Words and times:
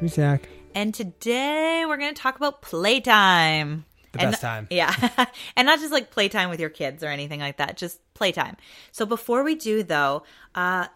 It's 0.00 0.16
me, 0.16 0.22
Zach. 0.22 0.48
And 0.74 0.94
today 0.94 1.84
we're 1.86 1.98
going 1.98 2.14
to 2.14 2.18
talk 2.18 2.36
about 2.36 2.62
playtime. 2.62 3.84
The 4.12 4.22
And- 4.22 4.30
best 4.30 4.40
time. 4.40 4.66
Yeah. 4.70 4.94
and 5.56 5.66
not 5.66 5.78
just 5.78 5.92
like 5.92 6.10
playtime 6.10 6.48
with 6.48 6.58
your 6.58 6.70
kids 6.70 7.04
or 7.04 7.08
anything 7.08 7.40
like 7.40 7.58
that, 7.58 7.76
just 7.76 8.00
playtime. 8.14 8.56
So 8.92 9.04
before 9.04 9.42
we 9.42 9.56
do, 9.56 9.82
though, 9.82 10.22
uh, 10.54 10.86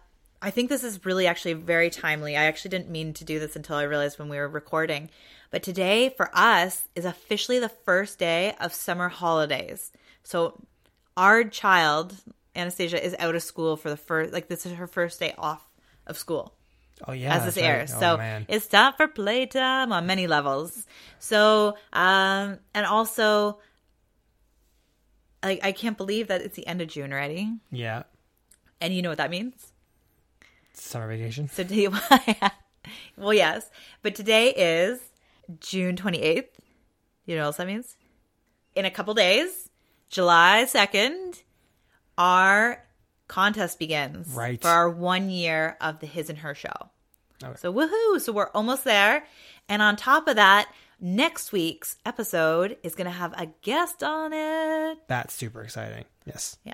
I 0.41 0.49
think 0.49 0.69
this 0.69 0.83
is 0.83 1.05
really 1.05 1.27
actually 1.27 1.53
very 1.53 1.91
timely. 1.91 2.35
I 2.35 2.45
actually 2.45 2.69
didn't 2.69 2.89
mean 2.89 3.13
to 3.13 3.23
do 3.23 3.37
this 3.37 3.55
until 3.55 3.75
I 3.75 3.83
realized 3.83 4.17
when 4.17 4.27
we 4.27 4.37
were 4.37 4.47
recording. 4.49 5.11
But 5.51 5.61
today 5.61 6.09
for 6.09 6.31
us 6.33 6.87
is 6.95 7.05
officially 7.05 7.59
the 7.59 7.69
first 7.69 8.17
day 8.17 8.55
of 8.59 8.73
summer 8.73 9.09
holidays. 9.09 9.91
So 10.23 10.59
our 11.15 11.43
child, 11.43 12.15
Anastasia, 12.55 13.05
is 13.05 13.15
out 13.19 13.35
of 13.35 13.43
school 13.43 13.77
for 13.77 13.91
the 13.91 13.97
first, 13.97 14.33
like, 14.33 14.47
this 14.47 14.65
is 14.65 14.73
her 14.73 14.87
first 14.87 15.19
day 15.19 15.35
off 15.37 15.69
of 16.07 16.17
school 16.17 16.55
Oh 17.07 17.11
yeah. 17.11 17.35
as 17.35 17.45
this 17.45 17.55
that's 17.55 17.91
right. 17.91 17.97
Oh, 17.97 17.99
so 17.99 18.17
man. 18.17 18.45
it's 18.47 18.67
time 18.67 18.93
for 18.93 19.07
playtime 19.07 19.91
on 19.91 20.05
many 20.05 20.27
levels. 20.27 20.85
So, 21.19 21.75
um, 21.91 22.59
and 22.73 22.85
also, 22.85 23.59
like, 25.43 25.59
I 25.63 25.71
can't 25.71 25.97
believe 25.97 26.27
that 26.27 26.41
it's 26.41 26.55
the 26.55 26.65
end 26.65 26.81
of 26.81 26.87
June 26.87 27.11
already. 27.11 27.51
yeah. 27.71 28.03
And 28.81 28.93
you 28.93 29.01
know 29.01 29.09
what 29.09 29.17
that 29.19 29.31
means? 29.31 29.71
Summer 30.73 31.07
vacation. 31.07 31.47
So, 31.49 31.63
do 31.65 31.75
you, 31.75 31.93
well, 33.17 33.33
yes, 33.33 33.69
but 34.01 34.15
today 34.15 34.49
is 34.49 34.99
June 35.59 35.95
28th. 35.95 36.45
You 37.25 37.35
know 37.35 37.41
what 37.41 37.45
else 37.47 37.57
that 37.57 37.67
means? 37.67 37.95
In 38.75 38.85
a 38.85 38.91
couple 38.91 39.13
days, 39.13 39.69
July 40.09 40.65
2nd, 40.67 41.41
our 42.17 42.84
contest 43.27 43.79
begins. 43.79 44.27
Right. 44.29 44.61
For 44.61 44.67
our 44.67 44.89
one 44.89 45.29
year 45.29 45.77
of 45.81 45.99
the 45.99 46.07
His 46.07 46.29
and 46.29 46.39
Her 46.39 46.55
show. 46.55 46.73
Okay. 47.43 47.53
So, 47.57 47.73
woohoo! 47.73 48.21
So, 48.21 48.31
we're 48.31 48.49
almost 48.53 48.83
there. 48.83 49.25
And 49.67 49.81
on 49.81 49.95
top 49.95 50.27
of 50.27 50.35
that, 50.37 50.69
next 51.01 51.51
week's 51.51 51.97
episode 52.05 52.77
is 52.83 52.95
going 52.95 53.05
to 53.05 53.11
have 53.11 53.33
a 53.33 53.47
guest 53.61 54.03
on 54.03 54.31
it. 54.33 54.99
That's 55.07 55.33
super 55.33 55.61
exciting. 55.61 56.05
Yes. 56.25 56.57
Yeah. 56.63 56.73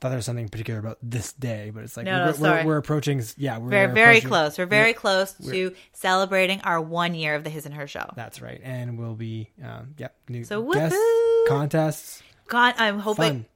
Thought 0.00 0.08
there 0.08 0.16
was 0.18 0.26
something 0.26 0.48
particular 0.48 0.80
about 0.80 0.98
this 1.00 1.32
day, 1.32 1.70
but 1.72 1.84
it's 1.84 1.96
like 1.96 2.06
No, 2.06 2.18
no, 2.18 2.26
we're, 2.26 2.32
sorry. 2.32 2.64
we're, 2.64 2.72
we're 2.72 2.76
approaching. 2.78 3.22
Yeah, 3.36 3.58
we're 3.58 3.70
Very, 3.70 3.92
very 3.94 4.20
close. 4.20 4.58
We're 4.58 4.66
very 4.66 4.86
we're- 4.86 4.94
close 4.94 5.32
to 5.34 5.72
celebrating 5.92 6.60
our 6.62 6.80
one 6.80 7.14
year 7.14 7.36
of 7.36 7.44
the 7.44 7.50
His 7.50 7.66
and 7.66 7.74
Her 7.74 7.86
show. 7.86 8.10
That's 8.16 8.42
right, 8.42 8.60
and 8.64 8.98
we'll 8.98 9.14
be 9.14 9.48
um, 9.64 9.94
yep 9.98 10.16
new 10.28 10.42
So, 10.42 10.60
guests, 10.72 10.98
woohoo! 10.98 11.46
contests. 11.48 12.20
God, 12.48 12.74
I'm 12.78 12.98
hoping 12.98 13.46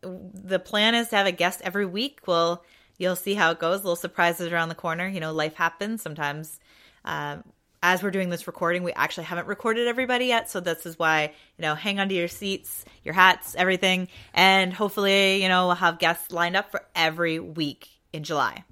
the 0.46 0.58
plan 0.58 0.94
is 0.94 1.08
to 1.08 1.16
have 1.16 1.26
a 1.26 1.32
guest 1.32 1.60
every 1.64 1.86
week. 1.86 2.20
Well, 2.26 2.64
you'll 2.98 3.16
see 3.16 3.34
how 3.34 3.50
it 3.50 3.58
goes. 3.58 3.78
Little 3.78 3.96
surprises 3.96 4.52
around 4.52 4.68
the 4.68 4.74
corner. 4.74 5.06
You 5.06 5.20
know, 5.20 5.32
life 5.32 5.54
happens 5.54 6.02
sometimes. 6.02 6.60
Um, 7.04 7.44
as 7.82 8.02
we're 8.02 8.10
doing 8.10 8.30
this 8.30 8.46
recording, 8.46 8.82
we 8.82 8.92
actually 8.92 9.24
haven't 9.24 9.46
recorded 9.46 9.86
everybody 9.86 10.26
yet, 10.26 10.50
so 10.50 10.60
this 10.60 10.86
is 10.86 10.98
why 10.98 11.24
you 11.58 11.62
know, 11.62 11.74
hang 11.74 12.00
on 12.00 12.08
to 12.08 12.14
your 12.14 12.28
seats, 12.28 12.84
your 13.04 13.14
hats, 13.14 13.54
everything, 13.54 14.08
and 14.34 14.72
hopefully, 14.72 15.42
you 15.42 15.48
know, 15.48 15.66
we'll 15.66 15.76
have 15.76 15.98
guests 15.98 16.32
lined 16.32 16.56
up 16.56 16.70
for 16.70 16.84
every 16.94 17.38
week 17.38 17.88
in 18.12 18.24
July. 18.24 18.64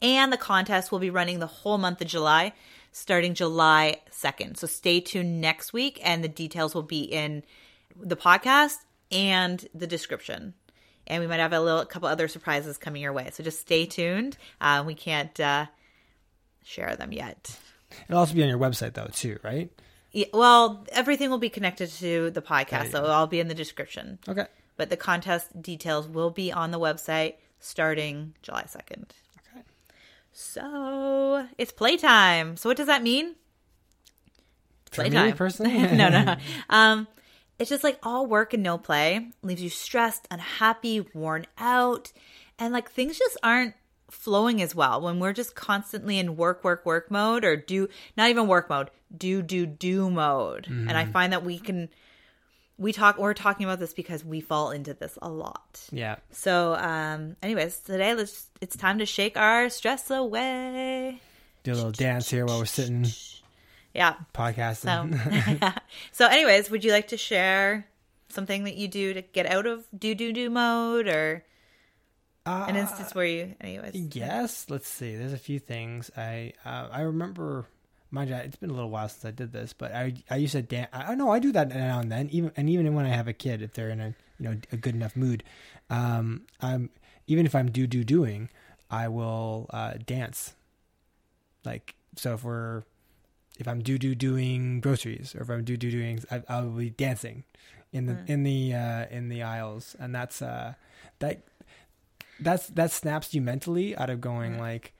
And 0.00 0.32
the 0.32 0.38
contest 0.38 0.90
will 0.90 0.98
be 0.98 1.10
running 1.10 1.38
the 1.38 1.46
whole 1.46 1.78
month 1.78 2.00
of 2.00 2.08
July, 2.08 2.52
starting 2.90 3.34
July 3.34 4.00
2nd. 4.10 4.56
So 4.56 4.66
stay 4.66 5.00
tuned 5.00 5.40
next 5.40 5.72
week, 5.72 6.00
and 6.02 6.24
the 6.24 6.28
details 6.28 6.74
will 6.74 6.82
be 6.82 7.02
in 7.02 7.44
the 7.96 8.16
podcast 8.16 8.78
and 9.10 9.66
the 9.74 9.86
description. 9.86 10.54
And 11.08 11.20
we 11.22 11.26
might 11.26 11.40
have 11.40 11.52
a 11.52 11.60
little 11.60 11.84
couple 11.84 12.08
other 12.08 12.28
surprises 12.28 12.78
coming 12.78 13.02
your 13.02 13.12
way. 13.12 13.30
So 13.32 13.42
just 13.42 13.60
stay 13.60 13.86
tuned. 13.86 14.36
Uh, 14.60 14.84
we 14.86 14.94
can't 14.94 15.38
uh, 15.40 15.66
share 16.62 16.94
them 16.96 17.12
yet. 17.12 17.58
It'll 18.08 18.20
also 18.20 18.34
be 18.34 18.42
on 18.42 18.48
your 18.48 18.58
website 18.58 18.92
though 18.94 19.08
too, 19.12 19.38
right? 19.42 19.70
Yeah, 20.12 20.26
well, 20.32 20.86
everything 20.92 21.30
will 21.30 21.38
be 21.38 21.50
connected 21.50 21.90
to 21.92 22.30
the 22.30 22.42
podcast, 22.42 22.84
you 22.84 22.90
so 22.90 22.98
it'll 22.98 23.10
all 23.10 23.26
be 23.26 23.40
in 23.40 23.48
the 23.48 23.54
description. 23.54 24.18
Okay. 24.28 24.46
But 24.76 24.90
the 24.90 24.96
contest 24.96 25.60
details 25.60 26.06
will 26.06 26.30
be 26.30 26.52
on 26.52 26.70
the 26.70 26.78
website 26.78 27.34
starting 27.60 28.34
July 28.42 28.64
2nd. 28.64 29.04
Okay. 29.52 29.62
So 30.32 31.46
it's 31.58 31.72
playtime. 31.72 32.56
So 32.56 32.68
what 32.68 32.76
does 32.76 32.86
that 32.86 33.02
mean? 33.02 33.34
For 34.90 35.02
me 35.02 35.10
Playtime. 35.10 35.36
personally, 35.36 35.78
no, 35.96 36.08
no, 36.08 36.24
no. 36.24 36.36
Um, 36.70 37.06
it's 37.58 37.70
just 37.70 37.84
like 37.84 37.98
all 38.02 38.26
work 38.26 38.54
and 38.54 38.62
no 38.62 38.78
play 38.78 39.30
leaves 39.42 39.62
you 39.62 39.70
stressed, 39.70 40.28
unhappy, 40.30 41.06
worn 41.12 41.46
out, 41.58 42.12
and 42.58 42.72
like 42.72 42.90
things 42.90 43.18
just 43.18 43.36
aren't 43.42 43.74
flowing 44.10 44.62
as 44.62 44.74
well 44.74 45.00
when 45.00 45.20
we're 45.20 45.32
just 45.32 45.54
constantly 45.54 46.18
in 46.18 46.36
work, 46.36 46.64
work, 46.64 46.86
work 46.86 47.10
mode 47.10 47.44
or 47.44 47.56
do 47.56 47.88
not 48.16 48.30
even 48.30 48.46
work 48.46 48.70
mode, 48.70 48.90
do, 49.16 49.42
do, 49.42 49.66
do 49.66 50.08
mode. 50.08 50.66
And 50.66 50.92
I 50.92 51.04
find 51.04 51.32
that 51.32 51.44
we 51.44 51.58
can, 51.58 51.88
we 52.78 52.92
talk, 52.92 53.18
we're 53.18 53.34
talking 53.34 53.64
about 53.64 53.80
this 53.80 53.92
because 53.92 54.24
we 54.24 54.40
fall 54.40 54.70
into 54.70 54.94
this 54.94 55.18
a 55.20 55.28
lot. 55.28 55.80
Yeah. 55.90 56.16
So, 56.30 56.74
um, 56.74 57.36
anyways, 57.42 57.80
today 57.80 58.14
let's, 58.14 58.46
it's 58.60 58.76
time 58.76 58.98
to 59.00 59.06
shake 59.06 59.36
our 59.36 59.68
stress 59.68 60.10
away. 60.10 61.20
Do 61.64 61.72
a 61.72 61.74
little 61.74 61.90
dance 61.90 62.30
here 62.30 62.46
while 62.46 62.60
we're 62.60 62.64
sitting 62.66 63.04
Yeah. 63.98 64.14
podcasting. 64.32 65.58
So, 65.60 65.72
so 66.12 66.26
anyways, 66.28 66.70
would 66.70 66.84
you 66.84 66.92
like 66.92 67.08
to 67.08 67.16
share 67.16 67.88
something 68.28 68.62
that 68.64 68.76
you 68.76 68.86
do 68.86 69.12
to 69.12 69.22
get 69.22 69.46
out 69.46 69.66
of 69.66 69.86
do 69.96 70.14
do 70.14 70.32
do 70.32 70.48
mode 70.50 71.08
or 71.08 71.44
an 72.46 72.76
instance 72.76 73.12
where 73.12 73.26
you, 73.26 73.56
anyways? 73.60 73.96
Yes, 74.14 74.66
let's 74.68 74.88
see. 74.88 75.16
There's 75.16 75.32
a 75.32 75.38
few 75.38 75.58
things. 75.58 76.12
I 76.16 76.52
uh, 76.64 76.88
I 76.92 77.00
remember. 77.02 77.66
Mind 78.10 78.30
you, 78.30 78.36
it's 78.36 78.56
been 78.56 78.70
a 78.70 78.72
little 78.72 78.88
while 78.88 79.08
since 79.08 79.24
I 79.26 79.32
did 79.32 79.52
this, 79.52 79.74
but 79.74 79.92
I 79.92 80.14
I 80.30 80.36
used 80.36 80.52
to 80.52 80.62
dance. 80.62 80.88
I 80.92 81.16
know 81.16 81.30
I 81.30 81.40
do 81.40 81.50
that 81.52 81.68
now 81.68 81.98
and 81.98 82.10
then. 82.10 82.28
Even 82.30 82.52
and 82.56 82.70
even 82.70 82.94
when 82.94 83.04
I 83.04 83.10
have 83.10 83.26
a 83.26 83.32
kid, 83.34 83.62
if 83.62 83.74
they're 83.74 83.90
in 83.90 84.00
a 84.00 84.14
you 84.38 84.48
know 84.48 84.56
a 84.70 84.76
good 84.76 84.94
enough 84.94 85.16
mood, 85.16 85.42
um, 85.90 86.42
I'm 86.60 86.88
even 87.26 87.46
if 87.46 87.54
I'm 87.56 87.70
do 87.70 87.88
do 87.88 88.04
doing, 88.04 88.48
I 88.90 89.08
will 89.08 89.66
uh, 89.70 89.94
dance. 90.06 90.54
Like 91.64 91.96
so, 92.16 92.34
if 92.34 92.44
we're 92.44 92.84
if 93.58 93.68
I'm 93.68 93.80
do 93.82 93.98
do 93.98 94.14
doing 94.14 94.80
groceries 94.80 95.34
or 95.34 95.42
if 95.42 95.50
I'm 95.50 95.64
do 95.64 95.76
do 95.76 95.90
doing, 95.90 96.24
I, 96.30 96.42
I 96.48 96.60
will 96.62 96.70
be 96.70 96.90
dancing 96.90 97.44
in 97.92 98.06
the 98.06 98.18
in 98.26 98.42
the 98.42 98.74
uh, 98.74 99.06
in 99.10 99.28
the 99.28 99.42
aisles, 99.42 99.96
and 99.98 100.14
that's 100.14 100.40
uh 100.40 100.74
that 101.18 101.42
that's 102.40 102.68
that 102.70 102.92
snaps 102.92 103.34
you 103.34 103.42
mentally 103.42 103.96
out 103.96 104.10
of 104.10 104.20
going 104.20 104.58
like 104.58 104.92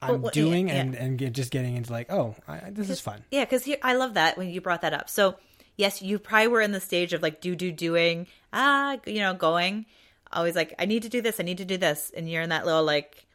I'm 0.00 0.08
Well, 0.10 0.18
well, 0.18 0.30
yeah, 0.34 0.42
doing 0.42 0.68
yeah. 0.68 0.74
and 0.76 0.94
and 0.94 1.18
get, 1.18 1.32
just 1.32 1.50
getting 1.50 1.76
into 1.76 1.92
like 1.92 2.10
oh 2.12 2.36
I, 2.46 2.70
this 2.70 2.90
is 2.90 3.00
fun. 3.00 3.24
Yeah, 3.30 3.44
because 3.44 3.68
I 3.82 3.94
love 3.94 4.14
that 4.14 4.38
when 4.38 4.48
you 4.50 4.60
brought 4.60 4.82
that 4.82 4.94
up. 4.94 5.08
So 5.10 5.36
yes, 5.76 6.02
you 6.02 6.18
probably 6.18 6.48
were 6.48 6.60
in 6.60 6.72
the 6.72 6.80
stage 6.80 7.12
of 7.12 7.22
like 7.22 7.40
do 7.40 7.56
do 7.56 7.72
doing 7.72 8.26
ah 8.52 8.98
you 9.06 9.20
know 9.20 9.34
going 9.34 9.86
always 10.32 10.56
like 10.56 10.74
I 10.78 10.84
need 10.84 11.02
to 11.02 11.08
do 11.08 11.22
this, 11.22 11.40
I 11.40 11.42
need 11.42 11.58
to 11.58 11.64
do 11.64 11.76
this, 11.76 12.12
and 12.14 12.28
you're 12.28 12.42
in 12.42 12.50
that 12.50 12.66
little 12.66 12.84
like 12.84 13.26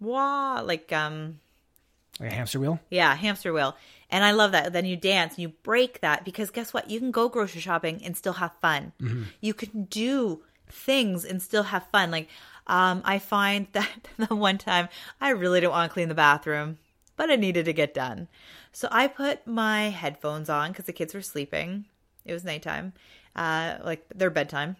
wah 0.00 0.60
like 0.60 0.92
um 0.92 1.40
Like 2.20 2.32
a 2.32 2.34
hamster 2.34 2.58
wheel. 2.58 2.80
Yeah, 2.90 3.14
hamster 3.14 3.52
wheel. 3.52 3.76
And 4.10 4.24
I 4.24 4.32
love 4.32 4.52
that. 4.52 4.72
Then 4.72 4.86
you 4.86 4.96
dance 4.96 5.34
and 5.34 5.42
you 5.42 5.48
break 5.62 6.00
that 6.00 6.24
because 6.24 6.50
guess 6.50 6.72
what? 6.72 6.90
You 6.90 6.98
can 6.98 7.10
go 7.10 7.28
grocery 7.28 7.60
shopping 7.60 8.00
and 8.04 8.16
still 8.16 8.34
have 8.34 8.52
fun. 8.60 8.92
You 9.40 9.54
can 9.54 9.84
do 9.84 10.42
things 10.68 11.24
and 11.24 11.40
still 11.42 11.64
have 11.64 11.86
fun. 11.92 12.10
Like, 12.10 12.28
um, 12.66 13.02
I 13.04 13.18
find 13.18 13.66
that 13.72 14.08
the 14.16 14.34
one 14.34 14.58
time 14.58 14.88
I 15.20 15.30
really 15.30 15.60
didn't 15.60 15.72
want 15.72 15.90
to 15.90 15.92
clean 15.92 16.08
the 16.08 16.14
bathroom, 16.14 16.78
but 17.16 17.30
it 17.30 17.38
needed 17.40 17.66
to 17.66 17.72
get 17.72 17.94
done. 17.94 18.28
So 18.72 18.88
I 18.90 19.06
put 19.08 19.46
my 19.46 19.90
headphones 19.90 20.48
on 20.48 20.70
because 20.70 20.86
the 20.86 20.92
kids 20.92 21.14
were 21.14 21.22
sleeping. 21.22 21.84
It 22.24 22.32
was 22.32 22.44
nighttime, 22.44 22.92
uh, 23.36 23.76
like 23.84 24.04
their 24.14 24.30
bedtime. 24.30 24.76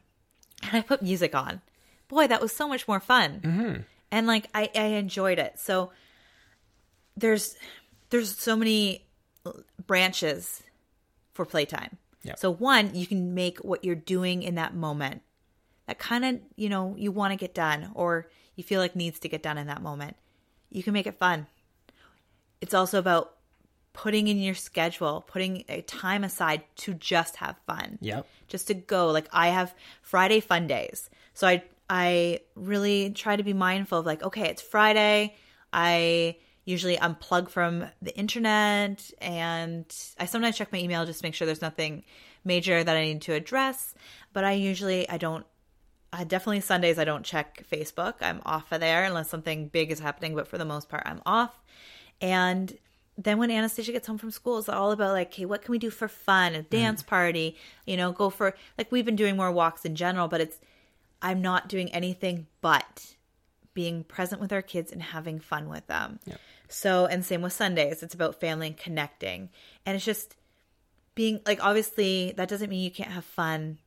And 0.62 0.76
I 0.76 0.80
put 0.80 1.02
music 1.02 1.34
on. 1.34 1.60
Boy, 2.08 2.26
that 2.26 2.40
was 2.40 2.54
so 2.54 2.66
much 2.66 2.88
more 2.88 3.00
fun. 3.00 3.40
And 4.10 4.26
like, 4.26 4.48
I, 4.54 4.70
I 4.74 4.84
enjoyed 4.96 5.38
it. 5.38 5.58
So, 5.58 5.90
there's 7.20 7.56
there's 8.10 8.36
so 8.36 8.56
many 8.56 9.06
branches 9.86 10.62
for 11.34 11.44
playtime. 11.44 11.96
Yeah. 12.22 12.34
So 12.36 12.50
one, 12.50 12.94
you 12.94 13.06
can 13.06 13.34
make 13.34 13.58
what 13.58 13.84
you're 13.84 13.94
doing 13.94 14.42
in 14.42 14.56
that 14.56 14.74
moment 14.74 15.22
that 15.86 15.98
kind 15.98 16.24
of, 16.24 16.40
you 16.56 16.68
know, 16.68 16.94
you 16.98 17.10
want 17.10 17.32
to 17.32 17.36
get 17.36 17.54
done 17.54 17.90
or 17.94 18.28
you 18.56 18.62
feel 18.64 18.78
like 18.80 18.94
needs 18.94 19.20
to 19.20 19.28
get 19.28 19.42
done 19.42 19.56
in 19.56 19.68
that 19.68 19.80
moment. 19.82 20.16
You 20.70 20.82
can 20.82 20.92
make 20.92 21.06
it 21.06 21.18
fun. 21.18 21.46
It's 22.60 22.74
also 22.74 22.98
about 22.98 23.34
putting 23.94 24.28
in 24.28 24.38
your 24.38 24.54
schedule, 24.54 25.24
putting 25.26 25.64
a 25.68 25.80
time 25.82 26.24
aside 26.24 26.62
to 26.76 26.92
just 26.94 27.36
have 27.36 27.56
fun 27.66 27.98
Yep. 28.00 28.26
just 28.48 28.66
to 28.68 28.74
go 28.74 29.10
like 29.10 29.26
i 29.32 29.48
have 29.48 29.74
friday 30.02 30.38
fun 30.40 30.66
days 30.68 31.10
so 31.34 31.46
i 31.48 31.62
i 31.90 32.38
really 32.54 33.10
try 33.10 33.34
to 33.34 33.42
be 33.42 33.52
mindful 33.52 33.98
of 33.98 34.06
like 34.06 34.22
okay 34.22 34.48
it's 34.48 34.62
friday 34.62 35.34
i 35.72 36.36
usually 36.68 36.96
unplug 36.98 37.48
from 37.48 37.86
the 38.02 38.16
internet 38.16 39.10
and 39.20 39.86
i 40.18 40.26
sometimes 40.26 40.56
check 40.56 40.70
my 40.72 40.78
email 40.78 41.06
just 41.06 41.20
to 41.20 41.26
make 41.26 41.34
sure 41.34 41.46
there's 41.46 41.62
nothing 41.62 42.04
major 42.44 42.84
that 42.84 42.96
i 42.96 43.04
need 43.04 43.22
to 43.22 43.32
address 43.32 43.94
but 44.32 44.44
i 44.44 44.52
usually 44.52 45.08
i 45.08 45.16
don't 45.16 45.46
uh, 46.12 46.24
definitely 46.24 46.60
sundays 46.60 46.98
i 46.98 47.04
don't 47.04 47.24
check 47.24 47.64
facebook 47.70 48.14
i'm 48.20 48.42
off 48.44 48.70
of 48.70 48.80
there 48.80 49.04
unless 49.04 49.28
something 49.28 49.68
big 49.68 49.90
is 49.90 49.98
happening 49.98 50.34
but 50.34 50.46
for 50.46 50.58
the 50.58 50.64
most 50.64 50.88
part 50.88 51.02
i'm 51.06 51.22
off 51.24 51.62
and 52.20 52.76
then 53.20 53.38
when 53.38 53.50
Anastasia 53.50 53.90
gets 53.90 54.06
home 54.06 54.16
from 54.16 54.30
school, 54.30 54.58
it's 54.58 54.68
all 54.68 54.92
about 54.92 55.12
like, 55.12 55.26
okay, 55.28 55.44
what 55.44 55.62
can 55.62 55.72
we 55.72 55.78
do 55.78 55.90
for 55.90 56.06
fun? 56.06 56.54
A 56.54 56.62
dance 56.62 57.02
party, 57.02 57.56
you 57.84 57.96
know, 57.96 58.12
go 58.12 58.30
for 58.30 58.54
like 58.78 58.92
we've 58.92 59.04
been 59.04 59.16
doing 59.16 59.36
more 59.36 59.50
walks 59.50 59.84
in 59.84 59.96
general, 59.96 60.28
but 60.28 60.40
it's 60.40 60.60
I'm 61.20 61.42
not 61.42 61.68
doing 61.68 61.92
anything 61.92 62.46
but 62.60 63.16
being 63.74 64.04
present 64.04 64.40
with 64.40 64.52
our 64.52 64.62
kids 64.62 64.92
and 64.92 65.02
having 65.02 65.38
fun 65.40 65.68
with 65.68 65.86
them. 65.86 66.20
Yep. 66.26 66.40
So, 66.68 67.06
and 67.06 67.24
same 67.24 67.42
with 67.42 67.52
Sundays, 67.52 68.02
it's 68.02 68.14
about 68.14 68.40
family 68.40 68.68
and 68.68 68.76
connecting. 68.76 69.50
And 69.86 69.96
it's 69.96 70.04
just 70.04 70.36
being 71.14 71.40
like, 71.46 71.64
obviously, 71.64 72.32
that 72.36 72.48
doesn't 72.48 72.70
mean 72.70 72.84
you 72.84 72.90
can't 72.90 73.10
have 73.10 73.24
fun 73.24 73.78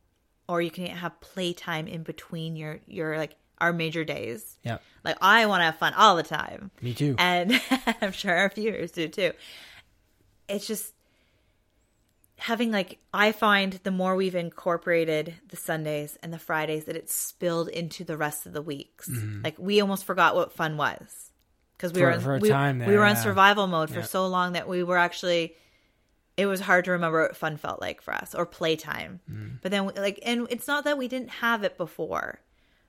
or 0.48 0.60
you 0.60 0.70
can't 0.70 0.98
have 0.98 1.20
playtime 1.20 1.86
in 1.86 2.02
between 2.02 2.56
your, 2.56 2.80
your 2.86 3.16
like, 3.16 3.36
our 3.58 3.72
major 3.72 4.04
days. 4.04 4.58
Yeah. 4.64 4.78
Like, 5.04 5.16
I 5.22 5.46
want 5.46 5.60
to 5.60 5.66
have 5.66 5.78
fun 5.78 5.94
all 5.94 6.16
the 6.16 6.24
time. 6.24 6.72
Me 6.80 6.94
too. 6.94 7.14
And 7.18 7.60
I'm 8.00 8.12
sure 8.12 8.36
our 8.36 8.48
viewers 8.48 8.90
do 8.90 9.08
too. 9.08 9.32
It's 10.48 10.66
just 10.66 10.92
having 12.42 12.72
like 12.72 12.98
I 13.14 13.30
find 13.30 13.74
the 13.84 13.92
more 13.92 14.16
we've 14.16 14.34
incorporated 14.34 15.34
the 15.48 15.56
Sundays 15.56 16.18
and 16.24 16.32
the 16.32 16.40
Fridays 16.40 16.86
that 16.86 16.96
it's 16.96 17.14
spilled 17.14 17.68
into 17.68 18.02
the 18.02 18.16
rest 18.16 18.46
of 18.46 18.52
the 18.52 18.60
weeks. 18.60 19.08
Mm-hmm. 19.08 19.42
Like 19.44 19.56
we 19.60 19.80
almost 19.80 20.04
forgot 20.04 20.34
what 20.34 20.52
fun 20.52 20.76
was 20.76 21.31
because 21.82 21.92
we. 21.92 22.00
For- 22.00 22.06
were 22.06 22.12
in, 22.12 22.20
for 22.20 22.38
we, 22.38 22.48
time 22.48 22.78
we 22.78 22.96
were 22.96 23.06
yeah. 23.06 23.14
survival 23.14 23.66
mode 23.66 23.90
for 23.90 24.00
Yeah. 24.00 24.04
so 24.04 24.26
long 24.28 24.52
that 24.52 24.68
we 24.68 24.82
were 24.82 24.98
actually 24.98 25.56
it 26.36 26.46
was 26.46 26.60
hard 26.60 26.86
to 26.86 26.92
remember 26.92 27.20
what 27.22 27.36
fun 27.36 27.58
felt 27.58 27.78
like 27.80 28.00
for 28.00 28.14
us 28.14 28.34
or 28.34 28.46
playtime. 28.46 29.20
Mm. 29.30 29.58
But 29.60 29.70
then 29.70 29.86
like 29.96 30.18
and 30.22 30.46
it's 30.50 30.66
not 30.66 30.84
that 30.84 30.96
we 30.96 31.08
didn't 31.08 31.28
have 31.30 31.62
it 31.64 31.76
before, 31.76 32.40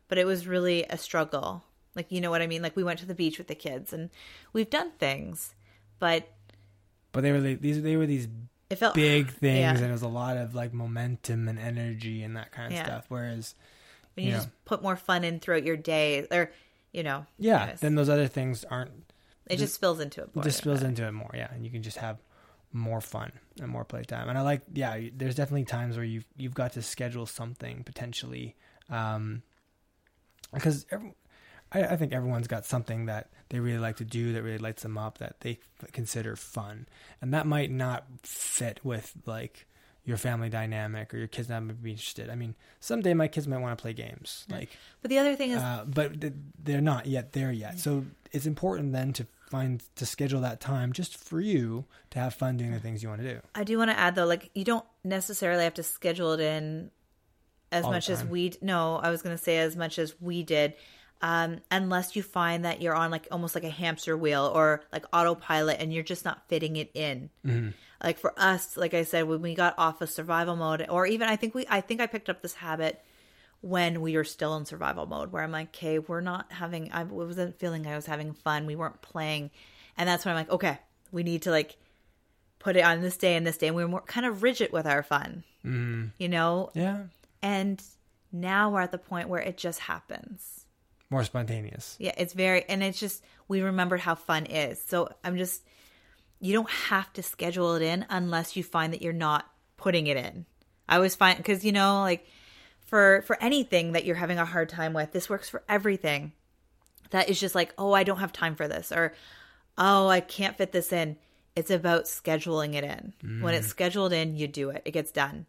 but 0.07 0.18
it 0.18 0.25
was 0.25 0.48
really 0.48 0.84
a 0.90 0.98
struggle. 0.98 1.63
Like 1.95 2.12
you 2.12 2.22
know 2.22 2.30
what 2.30 2.42
I 2.42 2.48
mean? 2.48 2.62
Like 2.62 2.75
we 2.75 2.84
went 2.84 3.00
to 3.00 3.06
the 3.06 3.16
beach 3.16 3.38
with 3.38 3.48
the 3.48 3.56
kids 3.56 3.92
and 3.94 4.10
we've 4.54 4.69
done 4.69 4.92
things, 4.92 5.56
but 6.00 6.28
but 7.12 7.22
they 7.22 7.31
were 7.31 7.39
like, 7.39 7.62
these 7.62 7.81
they 7.81 7.98
were 7.98 8.06
these 8.06 8.28
it 8.69 8.78
felt 8.78 8.96
big 8.96 9.30
things 9.30 9.60
Yeah. 9.60 9.75
and 9.75 9.86
it 9.86 9.92
was 9.92 10.01
a 10.04 10.07
lot 10.07 10.38
of 10.38 10.56
like 10.56 10.74
momentum 10.74 11.48
and 11.48 11.60
energy 11.60 12.24
and 12.24 12.38
that 12.38 12.51
kind 12.51 12.68
of 12.68 12.74
Yeah. 12.74 12.86
stuff. 12.86 13.06
Whereas 13.10 13.56
when 14.16 14.25
you 14.25 14.31
Yeah. 14.31 14.38
just 14.38 14.50
put 14.66 14.81
more 14.81 14.96
fun 14.96 15.24
in 15.24 15.39
throughout 15.39 15.63
your 15.63 15.78
day 15.78 16.25
or 16.31 16.51
you 16.94 17.04
know 17.04 17.25
yeah, 17.38 17.75
then 17.81 17.95
those 17.95 18.07
other 18.10 18.28
things 18.28 18.63
aren't 18.63 18.92
it 19.48 19.57
just 19.57 19.75
spills 19.75 20.00
into 20.00 20.22
it 20.22 20.30
just 20.42 20.60
spills 20.60 20.84
into 20.84 21.06
it 21.06 21.12
more, 21.12 21.31
yeah, 21.34 21.50
and 21.54 21.66
you 21.66 21.72
can 21.72 21.84
just 21.84 21.98
have 21.98 22.18
more 22.72 23.01
fun 23.01 23.31
and 23.60 23.69
more 23.69 23.86
playtime. 23.86 24.30
And 24.30 24.38
I 24.38 24.42
like, 24.42 24.62
yeah, 24.74 25.00
there's 25.16 25.36
definitely 25.36 25.66
times 25.66 25.95
where 25.95 26.06
you've 26.06 26.25
you've 26.38 26.54
got 26.54 26.74
to 26.74 26.81
schedule 26.81 27.25
something 27.25 27.84
potentially, 27.84 28.56
um, 28.90 29.44
because 30.54 30.86
every, 30.92 31.13
I, 31.72 31.84
I 31.84 31.95
think 31.98 32.13
everyone's 32.13 32.48
got 32.48 32.66
something 32.66 33.06
that 33.06 33.30
they 33.50 33.60
really 33.60 33.80
like 33.80 33.98
to 33.98 34.06
do 34.06 34.34
that 34.34 34.44
really 34.44 34.57
lights 34.57 34.84
them 34.84 34.98
up 34.98 35.19
that 35.19 35.42
they 35.42 35.60
consider 35.92 36.36
fun, 36.36 36.88
and 37.22 37.34
that 37.34 37.46
might 37.46 37.72
not 37.72 38.06
fit 38.24 38.84
with 38.84 39.13
like 39.25 39.68
your 40.05 40.17
family 40.17 40.50
dynamic 40.50 41.13
or 41.13 41.17
your 41.17 41.27
kids 41.27 41.50
not 41.50 41.81
be 41.81 41.91
interested. 41.91 42.29
I 42.29 42.35
mean, 42.35 42.55
someday 42.79 43.13
my 43.13 43.27
kids 43.27 43.47
might 43.47 43.59
want 43.59 43.77
to 43.77 43.81
play 43.81 43.94
games, 43.94 44.45
like 44.50 44.69
but 45.01 45.09
the 45.09 45.19
other 45.19 45.35
thing 45.35 45.51
is 45.51 45.61
uh, 45.61 45.85
but 45.88 46.13
they're 46.61 46.81
not 46.81 47.05
yet 47.05 47.33
there 47.33 47.51
yet. 47.51 47.79
So 47.79 48.05
it's 48.31 48.45
important 48.45 48.91
then 48.91 49.13
to 49.13 49.27
find 49.50 49.83
to 49.95 50.05
schedule 50.05 50.41
that 50.41 50.59
time 50.59 50.94
just 50.94 51.15
for 51.15 51.39
you 51.39 51.85
to 52.09 52.19
have 52.19 52.33
fun 52.33 52.57
doing 52.57 52.71
the 52.71 52.79
things 52.79 53.03
you 53.03 53.09
want 53.09 53.21
to 53.21 53.33
do. 53.35 53.39
I 53.55 53.63
do 53.63 53.77
want 53.77 53.91
to 53.91 53.97
add 53.97 54.15
though, 54.15 54.25
like 54.25 54.50
you 54.53 54.63
don't 54.63 54.85
necessarily 55.03 55.63
have 55.63 55.75
to 55.75 55.83
schedule 55.83 56.33
it 56.33 56.39
in 56.39 56.91
as 57.71 57.85
All 57.85 57.91
much 57.91 58.09
as 58.09 58.23
we. 58.25 58.53
No, 58.61 58.97
I 58.97 59.09
was 59.09 59.21
going 59.21 59.35
to 59.35 59.41
say 59.41 59.57
as 59.59 59.75
much 59.75 59.97
as 60.00 60.19
we 60.19 60.44
did, 60.44 60.73
um, 61.24 61.62
unless 61.72 62.18
you 62.18 62.22
find 62.22 62.66
that 62.66 62.81
you're 62.81 62.94
on 62.94 63.10
like 63.10 63.30
almost 63.31 63.56
like 63.56 63.64
a 63.64 63.70
hamster 63.70 64.18
wheel 64.18 64.52
or 64.54 64.84
like 64.92 65.06
autopilot, 65.14 65.78
and 65.80 65.94
you're 65.94 66.04
just 66.04 66.25
not 66.25 66.48
fitting 66.50 66.75
it 66.75 66.92
in. 66.94 67.30
Mm-hmm. 67.46 67.70
Like 68.04 68.18
for 68.20 68.34
us, 68.36 68.75
like 68.75 68.94
I 68.94 69.04
said, 69.04 69.24
when 69.24 69.42
we 69.42 69.56
got 69.56 69.74
off 69.78 70.02
of 70.02 70.10
survival 70.10 70.58
mode, 70.58 70.86
or 70.90 71.08
even 71.08 71.30
I 71.30 71.38
think 71.38 71.56
we, 71.56 71.66
I 71.70 71.80
think 71.80 72.02
I 72.02 72.08
picked 72.08 72.30
up 72.30 72.42
this 72.42 72.56
habit 72.56 73.02
when 73.62 74.02
we 74.02 74.18
were 74.18 74.25
still 74.25 74.58
in 74.58 74.66
survival 74.66 75.06
mode, 75.06 75.31
where 75.31 75.42
I'm 75.42 75.54
like, 75.54 75.70
okay, 75.70 75.98
we're 75.98 76.20
not 76.20 76.52
having. 76.52 76.92
I 76.92 77.04
wasn't 77.06 77.58
feeling 77.58 77.88
I 77.88 77.96
was 77.96 78.06
having 78.06 78.34
fun. 78.34 78.66
We 78.66 78.75
weren't 78.75 79.02
playing, 79.02 79.50
and 79.98 80.10
that's 80.10 80.25
when 80.25 80.36
I'm 80.36 80.42
like, 80.42 80.52
okay, 80.52 80.78
we 81.14 81.24
need 81.24 81.44
to 81.44 81.52
like 81.52 81.78
put 82.60 82.75
it 82.75 82.81
on 82.81 83.00
this 83.00 83.16
day 83.16 83.38
and 83.38 83.48
this 83.48 83.58
day 83.58 83.68
and 83.68 83.75
we 83.75 83.84
were 83.84 83.90
more 83.90 84.02
kind 84.02 84.25
of 84.25 84.42
rigid 84.42 84.72
with 84.72 84.86
our 84.86 85.04
fun 85.04 85.44
Mm, 85.66 86.12
you 86.18 86.28
know 86.28 86.72
yeah, 86.74 87.04
and 87.42 87.81
now 88.34 88.70
we're 88.70 88.81
at 88.81 88.92
the 88.92 88.98
point 88.98 89.30
where 89.30 89.42
it 89.42 89.58
just 89.58 89.80
happens 89.80 90.62
more 91.13 91.24
spontaneous. 91.24 91.95
yeah 92.00 92.12
it's 92.18 92.33
very 92.33 92.65
and 92.68 92.83
it's 92.83 93.00
just 93.00 93.24
we 93.48 93.62
remember 93.62 93.98
how 93.98 94.15
fun 94.15 94.45
is. 94.45 94.81
So 94.86 95.10
i'm 95.24 95.38
just 95.38 95.63
you 96.44 96.51
don't 96.51 96.69
have 96.69 97.12
to 97.13 97.24
schedule 97.24 97.75
it 97.75 97.81
in 97.81 98.06
unless 98.10 98.57
you 98.57 98.63
find 98.63 98.92
that 98.92 99.01
you're 99.01 99.13
not 99.13 99.50
putting 99.77 100.07
it 100.07 100.18
in. 100.18 100.45
I 100.89 100.98
always 100.98 101.15
find 101.15 101.38
because 101.38 101.63
you 101.63 101.71
know 101.71 102.01
like 102.01 102.27
for 102.86 103.21
for 103.21 103.42
anything 103.42 103.94
that 103.94 104.04
you're 104.04 104.18
having 104.18 104.39
a 104.39 104.45
hard 104.45 104.68
time 104.68 104.92
with 104.92 105.13
this 105.13 105.30
works 105.30 105.48
for 105.50 105.63
everything. 105.69 106.33
That 107.12 107.30
is 107.30 107.39
just 107.39 107.56
like 107.56 107.74
oh 107.77 107.94
i 107.94 108.04
don't 108.04 108.19
have 108.19 108.33
time 108.33 108.56
for 108.56 108.68
this 108.68 108.92
or 108.92 109.13
oh 109.77 110.07
i 110.07 110.19
can't 110.19 110.57
fit 110.57 110.74
this 110.74 110.92
in. 110.92 111.18
It's 111.56 111.71
about 111.71 112.06
scheduling 112.06 112.74
it 112.74 112.83
in. 112.83 113.13
When 113.42 113.54
it's 113.54 113.68
mm. 113.68 113.71
scheduled 113.71 114.12
in 114.12 114.36
you 114.36 114.48
do 114.48 114.69
it. 114.71 114.81
It 114.83 114.92
gets 114.92 115.12
done. 115.12 115.45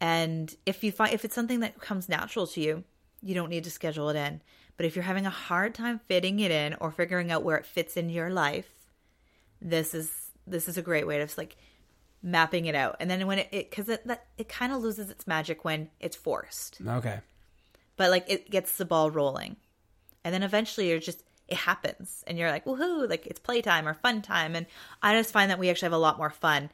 And 0.00 0.54
if 0.66 0.84
you 0.84 0.92
find 0.92 1.14
if 1.14 1.24
it's 1.24 1.34
something 1.34 1.60
that 1.60 1.80
comes 1.80 2.08
natural 2.08 2.46
to 2.48 2.60
you 2.60 2.84
you 3.22 3.34
don't 3.34 3.48
need 3.48 3.64
to 3.64 3.70
schedule 3.70 4.10
it 4.10 4.16
in 4.16 4.42
but 4.76 4.86
if 4.86 4.96
you're 4.96 5.04
having 5.04 5.26
a 5.26 5.30
hard 5.30 5.74
time 5.74 6.00
fitting 6.06 6.40
it 6.40 6.50
in 6.50 6.74
or 6.80 6.90
figuring 6.90 7.30
out 7.30 7.42
where 7.42 7.56
it 7.56 7.66
fits 7.66 7.96
into 7.96 8.12
your 8.12 8.30
life 8.30 8.68
this 9.60 9.94
is 9.94 10.12
this 10.46 10.68
is 10.68 10.76
a 10.76 10.82
great 10.82 11.06
way 11.06 11.18
to 11.18 11.24
just 11.24 11.38
like 11.38 11.56
mapping 12.22 12.66
it 12.66 12.74
out. 12.74 12.96
And 13.00 13.10
then 13.10 13.26
when 13.26 13.38
it 13.38 13.50
because 13.50 13.88
it, 13.88 14.06
that 14.06 14.26
it 14.38 14.48
kind 14.48 14.72
of 14.72 14.82
loses 14.82 15.10
its 15.10 15.26
magic 15.26 15.64
when 15.64 15.90
it's 16.00 16.16
forced. 16.16 16.78
Okay, 16.86 17.20
but 17.96 18.10
like 18.10 18.24
it 18.28 18.50
gets 18.50 18.76
the 18.76 18.84
ball 18.84 19.10
rolling. 19.10 19.56
And 20.24 20.32
then 20.32 20.42
eventually 20.42 20.88
you're 20.88 20.98
just 20.98 21.22
it 21.48 21.58
happens. 21.58 22.24
And 22.26 22.38
you're 22.38 22.50
like 22.50 22.64
woohoo 22.64 23.08
like 23.08 23.26
it's 23.26 23.40
playtime 23.40 23.86
or 23.86 23.94
fun 23.94 24.22
time. 24.22 24.56
And 24.56 24.66
i 25.02 25.14
just 25.14 25.32
find 25.32 25.50
that 25.50 25.58
we 25.58 25.70
actually 25.70 25.86
have 25.86 25.92
a 25.92 25.98
lot 25.98 26.18
more 26.18 26.30
fun 26.30 26.70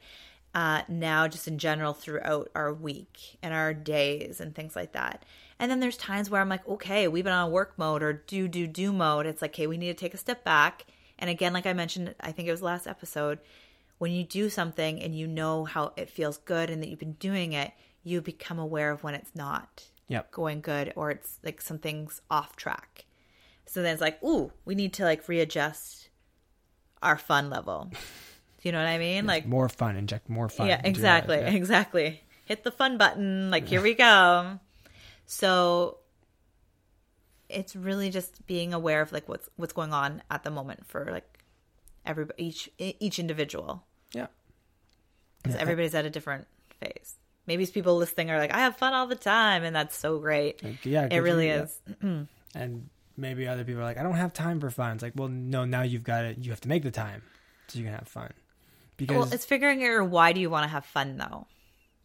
uh, 0.53 0.81
now 0.89 1.27
just 1.27 1.47
in 1.47 1.57
general 1.57 1.93
throughout 1.93 2.49
our 2.55 2.73
week 2.73 3.37
and 3.41 3.53
our 3.53 3.73
days 3.73 4.41
and 4.41 4.53
things 4.53 4.75
like 4.75 4.93
that 4.93 5.23
and 5.61 5.71
then 5.71 5.79
there's 5.79 5.95
times 5.95 6.29
where 6.29 6.41
i'm 6.41 6.49
like 6.49 6.67
okay 6.67 7.07
we've 7.07 7.23
been 7.23 7.31
on 7.31 7.51
work 7.51 7.73
mode 7.77 8.03
or 8.03 8.11
do 8.11 8.49
do 8.49 8.67
do 8.67 8.91
mode 8.91 9.25
it's 9.25 9.41
like 9.41 9.51
okay 9.51 9.67
we 9.67 9.77
need 9.77 9.87
to 9.87 9.93
take 9.93 10.13
a 10.13 10.17
step 10.17 10.43
back 10.43 10.85
and 11.17 11.29
again 11.29 11.53
like 11.53 11.65
i 11.65 11.71
mentioned 11.71 12.13
i 12.19 12.33
think 12.33 12.47
it 12.47 12.51
was 12.51 12.61
last 12.61 12.87
episode 12.87 13.39
when 13.97 14.11
you 14.11 14.23
do 14.23 14.49
something 14.49 15.01
and 15.01 15.15
you 15.15 15.27
know 15.27 15.63
how 15.63 15.93
it 15.95 16.09
feels 16.09 16.37
good 16.39 16.69
and 16.69 16.83
that 16.83 16.89
you've 16.89 16.99
been 16.99 17.13
doing 17.13 17.53
it 17.53 17.71
you 18.03 18.21
become 18.21 18.59
aware 18.59 18.91
of 18.91 19.03
when 19.03 19.13
it's 19.13 19.31
not 19.35 19.85
yep, 20.11 20.31
going 20.31 20.61
good 20.61 20.93
or 20.95 21.09
it's 21.09 21.39
like 21.43 21.61
something's 21.61 22.21
off 22.29 22.55
track. 22.55 23.05
So 23.65 23.81
then 23.81 23.93
it's 23.93 24.01
like, 24.01 24.21
ooh, 24.23 24.51
we 24.65 24.75
need 24.75 24.93
to 24.93 25.03
like 25.03 25.27
readjust 25.27 26.09
our 27.01 27.17
fun 27.17 27.49
level. 27.49 27.87
Do 27.91 27.97
you 28.69 28.71
know 28.73 28.79
what 28.79 28.87
I 28.87 28.97
mean? 28.97 29.25
Like, 29.25 29.47
more 29.47 29.69
fun, 29.69 29.95
inject 29.95 30.29
more 30.29 30.49
fun. 30.49 30.67
yeah, 30.67 30.81
exactly, 30.83 31.37
life, 31.37 31.51
yeah. 31.51 31.57
exactly. 31.57 32.21
Hit 32.45 32.63
the 32.63 32.71
fun 32.71 32.97
button. 32.97 33.49
Like, 33.49 33.67
here 33.67 33.81
we 33.81 33.95
go. 33.95 34.59
So 35.33 35.99
it's 37.47 37.73
really 37.73 38.09
just 38.09 38.45
being 38.47 38.73
aware 38.73 39.01
of 39.01 39.13
like 39.13 39.29
what's 39.29 39.49
what's 39.55 39.71
going 39.71 39.93
on 39.93 40.21
at 40.29 40.43
the 40.43 40.51
moment 40.51 40.85
for 40.87 41.07
like 41.09 41.39
every 42.05 42.25
each 42.37 42.69
each 42.77 43.17
individual 43.17 43.81
yeah. 44.11 44.27
because 45.41 45.55
everybody's 45.57 45.95
at 45.95 46.03
a 46.03 46.09
different 46.09 46.47
phase. 46.81 47.15
Maybe 47.47 47.65
people 47.65 47.95
listening 47.95 48.29
are 48.29 48.37
like, 48.39 48.53
I 48.53 48.59
have 48.59 48.75
fun 48.75 48.93
all 48.93 49.07
the 49.07 49.15
time, 49.15 49.63
and 49.63 49.73
that's 49.73 49.97
so 49.97 50.19
great. 50.19 50.61
Like, 50.63 50.85
yeah, 50.85 51.05
It 51.05 51.11
'cause 51.11 51.19
really 51.19 51.47
you- 51.47 51.53
yeah. 52.01 52.17
is. 52.19 52.27
And 52.53 52.89
maybe 53.15 53.47
other 53.47 53.63
people 53.63 53.79
are 53.81 53.85
like, 53.85 53.97
I 53.97 54.03
don't 54.03 54.15
have 54.15 54.33
time 54.33 54.59
for 54.59 54.69
fun. 54.69 54.95
It's 54.95 55.01
like, 55.03 55.13
well, 55.15 55.29
no, 55.29 55.63
now 55.63 55.83
you've 55.83 56.03
got 56.03 56.25
it. 56.25 56.37
You 56.39 56.51
have 56.51 56.59
to 56.61 56.67
make 56.67 56.83
the 56.83 56.91
time 56.91 57.21
so 57.69 57.79
you 57.79 57.85
can 57.85 57.93
have 57.93 58.09
fun. 58.09 58.33
Because 58.97 59.15
Well, 59.17 59.33
it's 59.33 59.45
figuring 59.45 59.81
out 59.85 60.09
why 60.09 60.33
do 60.33 60.41
you 60.41 60.49
want 60.49 60.65
to 60.65 60.67
have 60.67 60.83
fun 60.85 61.15
though. 61.17 61.47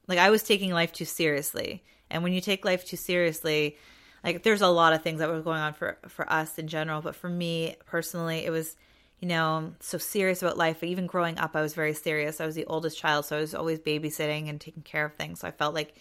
Like 0.08 0.18
I 0.18 0.30
was 0.30 0.42
taking 0.42 0.72
life 0.72 0.92
too 0.92 1.04
seriously, 1.04 1.82
and 2.10 2.22
when 2.22 2.32
you 2.32 2.40
take 2.40 2.64
life 2.64 2.84
too 2.84 2.96
seriously, 2.96 3.76
like 4.22 4.42
there's 4.42 4.60
a 4.60 4.68
lot 4.68 4.92
of 4.92 5.02
things 5.02 5.18
that 5.20 5.28
were 5.28 5.40
going 5.40 5.60
on 5.60 5.72
for 5.72 5.98
for 6.08 6.30
us 6.30 6.58
in 6.58 6.68
general, 6.68 7.02
but 7.02 7.16
for 7.16 7.28
me 7.28 7.76
personally, 7.86 8.44
it 8.44 8.50
was 8.50 8.76
you 9.20 9.28
know 9.28 9.72
so 9.80 9.98
serious 9.98 10.42
about 10.42 10.58
life. 10.58 10.82
Even 10.82 11.06
growing 11.06 11.38
up, 11.38 11.56
I 11.56 11.62
was 11.62 11.74
very 11.74 11.94
serious. 11.94 12.40
I 12.40 12.46
was 12.46 12.54
the 12.54 12.66
oldest 12.66 12.98
child, 12.98 13.24
so 13.24 13.36
I 13.36 13.40
was 13.40 13.54
always 13.54 13.78
babysitting 13.78 14.48
and 14.48 14.60
taking 14.60 14.82
care 14.82 15.04
of 15.04 15.14
things. 15.14 15.40
So 15.40 15.48
I 15.48 15.52
felt 15.52 15.74
like 15.74 15.94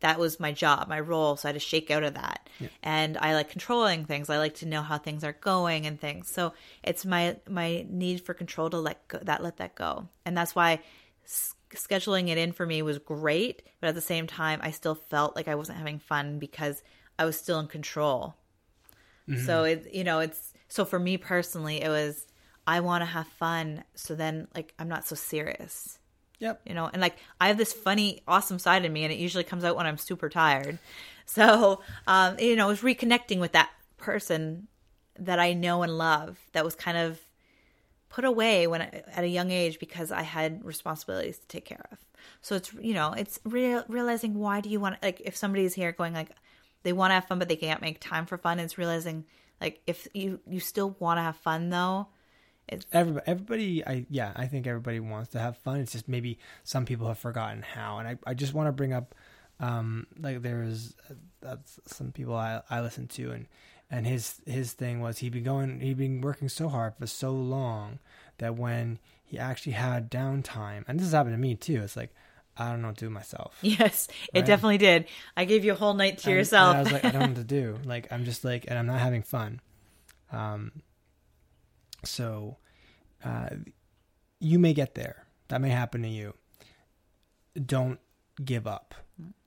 that 0.00 0.18
was 0.18 0.40
my 0.40 0.52
job, 0.52 0.88
my 0.88 0.98
role. 0.98 1.36
So 1.36 1.48
I 1.48 1.50
had 1.50 1.54
to 1.54 1.60
shake 1.60 1.90
out 1.90 2.02
of 2.02 2.14
that. 2.14 2.48
And 2.82 3.16
I 3.18 3.34
like 3.34 3.50
controlling 3.50 4.04
things. 4.04 4.30
I 4.30 4.38
like 4.38 4.56
to 4.56 4.66
know 4.66 4.82
how 4.82 4.98
things 4.98 5.24
are 5.24 5.34
going 5.34 5.86
and 5.86 6.00
things. 6.00 6.28
So 6.28 6.52
it's 6.82 7.04
my 7.04 7.36
my 7.48 7.86
need 7.88 8.22
for 8.22 8.34
control 8.34 8.70
to 8.70 8.78
let 8.78 9.06
go, 9.08 9.18
that 9.22 9.42
let 9.42 9.58
that 9.58 9.74
go. 9.74 10.08
And 10.24 10.36
that's 10.36 10.54
why 10.54 10.80
scheduling 11.74 12.28
it 12.28 12.38
in 12.38 12.52
for 12.52 12.66
me 12.66 12.82
was 12.82 12.98
great, 12.98 13.62
but 13.80 13.88
at 13.88 13.94
the 13.94 14.00
same 14.00 14.26
time 14.26 14.60
I 14.62 14.70
still 14.70 14.94
felt 14.94 15.36
like 15.36 15.48
I 15.48 15.54
wasn't 15.54 15.78
having 15.78 15.98
fun 15.98 16.38
because 16.38 16.82
I 17.18 17.24
was 17.24 17.36
still 17.36 17.60
in 17.60 17.68
control. 17.68 18.36
So 19.44 19.62
it 19.62 19.94
you 19.94 20.02
know, 20.02 20.18
it's 20.18 20.52
so 20.66 20.84
for 20.84 20.98
me 20.98 21.16
personally 21.16 21.80
it 21.80 21.88
was 21.88 22.26
I 22.66 22.80
want 22.80 23.02
to 23.02 23.06
have 23.06 23.26
fun. 23.26 23.84
So 23.94 24.14
then, 24.14 24.46
like, 24.54 24.74
I'm 24.78 24.88
not 24.88 25.04
so 25.04 25.16
serious. 25.16 25.98
Yep. 26.38 26.60
You 26.66 26.74
know, 26.74 26.88
and 26.92 27.02
like 27.02 27.16
I 27.40 27.48
have 27.48 27.58
this 27.58 27.72
funny, 27.72 28.22
awesome 28.28 28.58
side 28.58 28.84
in 28.84 28.92
me, 28.92 29.02
and 29.02 29.12
it 29.12 29.18
usually 29.18 29.44
comes 29.44 29.64
out 29.64 29.76
when 29.76 29.86
I'm 29.86 29.98
super 29.98 30.28
tired. 30.28 30.78
So, 31.26 31.80
um, 32.08 32.40
you 32.40 32.56
know, 32.56 32.66
was 32.66 32.80
reconnecting 32.80 33.38
with 33.38 33.52
that 33.52 33.70
person 33.98 34.66
that 35.16 35.38
I 35.38 35.52
know 35.52 35.84
and 35.84 35.96
love 35.96 36.40
that 36.54 36.64
was 36.64 36.74
kind 36.74 36.98
of 36.98 37.20
put 38.10 38.24
away 38.24 38.66
when 38.66 38.82
at 38.82 39.24
a 39.24 39.28
young 39.28 39.50
age 39.50 39.78
because 39.78 40.12
I 40.12 40.22
had 40.22 40.62
responsibilities 40.64 41.38
to 41.38 41.46
take 41.46 41.64
care 41.64 41.86
of. 41.90 41.98
So 42.42 42.56
it's 42.56 42.74
you 42.74 42.92
know 42.92 43.12
it's 43.12 43.40
real, 43.44 43.84
realizing 43.88 44.34
why 44.34 44.60
do 44.60 44.68
you 44.68 44.80
want 44.80 45.02
like 45.02 45.22
if 45.24 45.36
somebody's 45.36 45.72
here 45.72 45.92
going 45.92 46.12
like 46.12 46.30
they 46.82 46.92
want 46.92 47.10
to 47.10 47.14
have 47.14 47.26
fun 47.26 47.38
but 47.38 47.48
they 47.48 47.56
can't 47.56 47.80
make 47.80 48.00
time 48.00 48.26
for 48.26 48.36
fun. 48.36 48.58
It's 48.58 48.76
realizing 48.76 49.24
like 49.60 49.80
if 49.86 50.06
you 50.12 50.40
you 50.46 50.60
still 50.60 50.96
want 50.98 51.16
to 51.18 51.22
have 51.22 51.36
fun 51.36 51.70
though. 51.70 52.08
It's 52.68 52.86
everybody, 52.92 53.24
everybody, 53.26 53.86
I 53.86 54.06
yeah, 54.10 54.32
I 54.36 54.46
think 54.46 54.66
everybody 54.66 55.00
wants 55.00 55.30
to 55.30 55.40
have 55.40 55.56
fun. 55.56 55.80
It's 55.80 55.92
just 55.92 56.08
maybe 56.08 56.38
some 56.62 56.84
people 56.84 57.08
have 57.08 57.18
forgotten 57.18 57.62
how, 57.62 57.98
and 57.98 58.06
I, 58.06 58.16
I 58.24 58.34
just 58.34 58.54
want 58.54 58.68
to 58.68 58.72
bring 58.72 58.92
up, 58.92 59.12
um, 59.58 60.06
like 60.20 60.42
there's 60.42 60.94
uh, 61.44 61.56
some 61.86 62.12
people 62.12 62.36
I 62.36 62.62
I 62.70 62.80
listen 62.80 63.08
to, 63.08 63.32
and 63.32 63.48
and 63.90 64.06
his 64.06 64.40
his 64.46 64.72
thing 64.72 65.00
was 65.00 65.18
he'd 65.18 65.32
been 65.32 65.44
going 65.44 65.80
he'd 65.80 65.98
been 65.98 66.20
working 66.20 66.48
so 66.48 66.68
hard 66.68 66.94
for 66.98 67.06
so 67.06 67.32
long 67.32 67.98
that 68.38 68.56
when 68.56 68.98
he 69.24 69.38
actually 69.38 69.72
had 69.72 70.10
downtime, 70.10 70.84
and 70.88 70.98
this 70.98 71.06
has 71.06 71.12
happened 71.12 71.34
to 71.34 71.38
me 71.38 71.54
too. 71.54 71.82
It's 71.82 71.96
like 71.96 72.14
I 72.56 72.70
don't 72.70 72.82
know 72.82 72.88
what 72.88 72.98
to 72.98 73.06
do 73.06 73.10
myself. 73.10 73.56
Yes, 73.62 74.08
it 74.34 74.44
definitely 74.44 74.78
did. 74.78 75.06
I 75.36 75.44
gave 75.44 75.64
you 75.64 75.72
a 75.72 75.76
whole 75.76 75.94
night 75.94 76.18
to 76.18 76.30
and, 76.30 76.36
yourself. 76.36 76.76
And 76.76 76.78
I 76.78 76.82
was 76.82 76.92
like, 76.92 77.04
I 77.04 77.10
don't 77.10 77.20
know 77.22 77.28
what 77.28 77.36
to 77.36 77.44
do. 77.60 77.78
Like, 77.84 78.12
I'm 78.12 78.24
just 78.24 78.44
like, 78.44 78.64
and 78.68 78.78
I'm 78.78 78.86
not 78.86 79.00
having 79.00 79.22
fun. 79.22 79.60
Um, 80.32 80.72
so, 82.04 82.58
uh, 83.24 83.50
you 84.40 84.58
may 84.58 84.74
get 84.74 84.94
there. 84.94 85.24
That 85.48 85.60
may 85.60 85.70
happen 85.70 86.02
to 86.02 86.08
you. 86.08 86.34
Don't 87.54 87.98
give 88.44 88.66
up. 88.66 88.94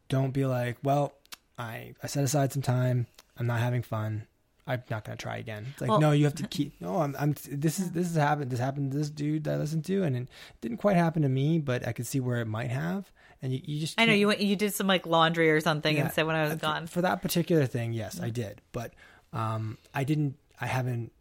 Don't 0.09 0.31
be 0.31 0.45
like, 0.45 0.77
well, 0.83 1.13
I, 1.57 1.93
I 2.01 2.07
set 2.07 2.23
aside 2.23 2.51
some 2.51 2.61
time. 2.61 3.07
I'm 3.37 3.47
not 3.47 3.59
having 3.59 3.81
fun. 3.81 4.27
I'm 4.65 4.81
not 4.89 5.03
gonna 5.03 5.17
try 5.17 5.37
again. 5.37 5.65
It's 5.71 5.81
like 5.81 5.89
well, 5.89 5.99
no, 5.99 6.11
you 6.11 6.23
have 6.25 6.35
to 6.35 6.47
keep. 6.47 6.73
No, 6.79 7.01
I'm. 7.01 7.15
I'm. 7.19 7.35
This 7.49 7.79
is 7.79 7.91
this 7.91 8.07
has 8.07 8.15
happened. 8.15 8.51
This 8.51 8.59
happened 8.59 8.91
to 8.91 8.97
this 8.97 9.09
dude 9.09 9.43
that 9.43 9.55
I 9.55 9.57
listened 9.57 9.85
to, 9.85 10.03
and 10.03 10.15
it 10.15 10.29
didn't 10.61 10.77
quite 10.77 10.95
happen 10.95 11.21
to 11.23 11.29
me, 11.29 11.59
but 11.59 11.87
I 11.87 11.91
could 11.91 12.07
see 12.07 12.19
where 12.19 12.39
it 12.39 12.45
might 12.45 12.69
have. 12.69 13.11
And 13.41 13.51
you, 13.51 13.61
you 13.63 13.79
just. 13.79 13.99
I 13.99 14.05
know 14.05 14.13
you 14.13 14.27
went. 14.27 14.39
You 14.39 14.55
did 14.55 14.73
some 14.73 14.87
like 14.87 15.05
laundry 15.05 15.51
or 15.51 15.59
something, 15.59 15.95
yeah, 15.95 16.03
and 16.03 16.13
said 16.13 16.25
when 16.25 16.35
I 16.35 16.43
was 16.43 16.53
uh, 16.53 16.55
gone 16.55 16.87
for 16.87 17.01
that 17.01 17.21
particular 17.21 17.65
thing. 17.65 17.93
Yes, 17.93 18.19
I 18.19 18.29
mm. 18.29 18.33
did, 18.33 18.61
but 18.71 18.93
um, 19.33 19.77
I 19.93 20.03
didn't. 20.03 20.35
I 20.61 20.67
haven't. 20.67 21.11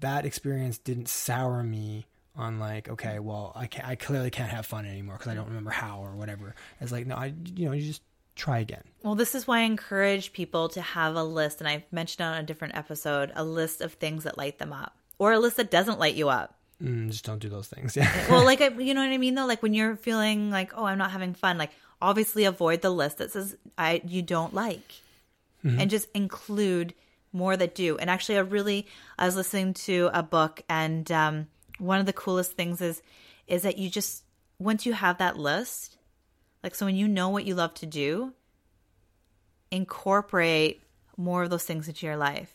That 0.00 0.26
experience 0.26 0.78
didn't 0.78 1.08
sour 1.08 1.62
me 1.62 2.06
on 2.34 2.58
like 2.58 2.88
okay 2.88 3.18
well 3.18 3.52
i 3.54 3.66
can't 3.66 3.86
i 3.86 3.94
clearly 3.94 4.30
can't 4.30 4.50
have 4.50 4.64
fun 4.64 4.86
anymore 4.86 5.16
because 5.16 5.28
i 5.28 5.32
mm. 5.32 5.36
don't 5.36 5.48
remember 5.48 5.70
how 5.70 6.00
or 6.00 6.16
whatever 6.16 6.54
it's 6.80 6.90
like 6.90 7.06
no 7.06 7.14
i 7.14 7.26
you 7.54 7.66
know 7.66 7.72
you 7.72 7.82
just 7.82 8.00
try 8.34 8.58
again. 8.58 8.82
Well, 9.02 9.14
this 9.14 9.34
is 9.34 9.46
why 9.46 9.60
I 9.60 9.62
encourage 9.62 10.32
people 10.32 10.68
to 10.70 10.80
have 10.80 11.16
a 11.16 11.24
list, 11.24 11.60
and 11.60 11.68
I've 11.68 11.84
mentioned 11.92 12.26
on 12.26 12.38
a 12.38 12.42
different 12.42 12.76
episode 12.76 13.32
a 13.34 13.44
list 13.44 13.80
of 13.80 13.94
things 13.94 14.24
that 14.24 14.38
light 14.38 14.58
them 14.58 14.72
up, 14.72 14.96
or 15.18 15.32
a 15.32 15.38
list 15.38 15.56
that 15.56 15.70
doesn't 15.70 15.98
light 15.98 16.14
you 16.14 16.28
up. 16.28 16.56
Mm, 16.82 17.10
just 17.10 17.24
don't 17.24 17.38
do 17.38 17.48
those 17.48 17.68
things. 17.68 17.96
Yeah. 17.96 18.10
well, 18.30 18.44
like 18.44 18.60
you 18.60 18.94
know 18.94 19.02
what 19.02 19.12
I 19.12 19.18
mean, 19.18 19.34
though. 19.34 19.46
Like 19.46 19.62
when 19.62 19.74
you're 19.74 19.96
feeling 19.96 20.50
like, 20.50 20.72
oh, 20.76 20.84
I'm 20.84 20.98
not 20.98 21.10
having 21.10 21.34
fun. 21.34 21.58
Like 21.58 21.70
obviously, 22.00 22.44
avoid 22.44 22.82
the 22.82 22.90
list 22.90 23.18
that 23.18 23.30
says 23.30 23.56
I 23.76 24.02
you 24.06 24.22
don't 24.22 24.54
like, 24.54 24.92
mm-hmm. 25.64 25.80
and 25.80 25.90
just 25.90 26.08
include 26.14 26.94
more 27.32 27.56
that 27.56 27.74
do. 27.74 27.96
And 27.98 28.10
actually, 28.10 28.38
I 28.38 28.40
really 28.40 28.86
I 29.18 29.26
was 29.26 29.36
listening 29.36 29.74
to 29.74 30.10
a 30.12 30.22
book, 30.22 30.62
and 30.68 31.10
um, 31.10 31.46
one 31.78 32.00
of 32.00 32.06
the 32.06 32.12
coolest 32.12 32.52
things 32.52 32.80
is 32.80 33.02
is 33.46 33.62
that 33.62 33.78
you 33.78 33.90
just 33.90 34.24
once 34.58 34.86
you 34.86 34.92
have 34.92 35.18
that 35.18 35.36
list 35.36 35.91
like, 36.62 36.74
so 36.74 36.86
when 36.86 36.96
you 36.96 37.08
know 37.08 37.28
what 37.28 37.44
you 37.44 37.54
love 37.54 37.74
to 37.74 37.86
do, 37.86 38.32
incorporate 39.70 40.82
more 41.16 41.42
of 41.42 41.50
those 41.50 41.64
things 41.64 41.88
into 41.88 42.06
your 42.06 42.16
life. 42.16 42.54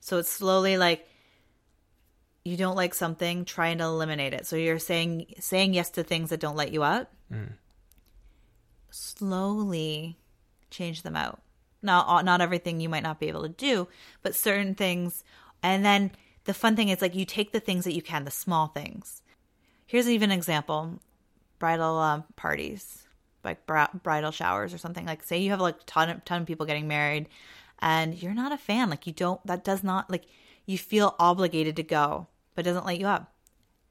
So 0.00 0.18
it's 0.18 0.30
slowly 0.30 0.76
like 0.76 1.08
you 2.44 2.56
don't 2.56 2.76
like 2.76 2.94
something, 2.94 3.44
trying 3.44 3.78
to 3.78 3.84
eliminate 3.84 4.34
it. 4.34 4.46
So 4.46 4.56
you're 4.56 4.78
saying 4.78 5.34
saying 5.38 5.74
yes 5.74 5.90
to 5.90 6.02
things 6.02 6.30
that 6.30 6.40
don't 6.40 6.56
light 6.56 6.72
you 6.72 6.82
up. 6.82 7.12
Mm. 7.32 7.52
Slowly 8.90 10.18
change 10.70 11.02
them 11.02 11.16
out. 11.16 11.40
Now, 11.82 12.20
not 12.22 12.40
everything 12.40 12.80
you 12.80 12.88
might 12.88 13.02
not 13.02 13.20
be 13.20 13.28
able 13.28 13.42
to 13.42 13.48
do, 13.48 13.88
but 14.22 14.34
certain 14.34 14.74
things. 14.74 15.22
And 15.62 15.84
then 15.84 16.10
the 16.44 16.54
fun 16.54 16.74
thing 16.74 16.88
is 16.88 17.00
like 17.00 17.14
you 17.14 17.24
take 17.24 17.52
the 17.52 17.60
things 17.60 17.84
that 17.84 17.94
you 17.94 18.02
can, 18.02 18.24
the 18.24 18.30
small 18.30 18.68
things. 18.68 19.22
Here's 19.86 20.08
even 20.08 20.30
an 20.30 20.38
example: 20.38 21.00
bridal 21.58 21.98
uh, 21.98 22.22
parties 22.36 23.07
like 23.44 23.66
bridal 23.66 24.30
showers 24.30 24.74
or 24.74 24.78
something. 24.78 25.06
Like 25.06 25.22
say 25.22 25.38
you 25.38 25.50
have 25.50 25.60
like 25.60 25.76
ton 25.86 26.10
of, 26.10 26.24
ton 26.24 26.42
of 26.42 26.46
people 26.46 26.66
getting 26.66 26.88
married 26.88 27.28
and 27.80 28.20
you're 28.20 28.34
not 28.34 28.52
a 28.52 28.58
fan. 28.58 28.90
Like 28.90 29.06
you 29.06 29.12
don't 29.12 29.44
that 29.46 29.64
does 29.64 29.82
not 29.82 30.10
like 30.10 30.24
you 30.66 30.78
feel 30.78 31.14
obligated 31.18 31.76
to 31.76 31.82
go 31.82 32.26
but 32.54 32.64
doesn't 32.64 32.86
light 32.86 33.00
you 33.00 33.06
up. 33.06 33.32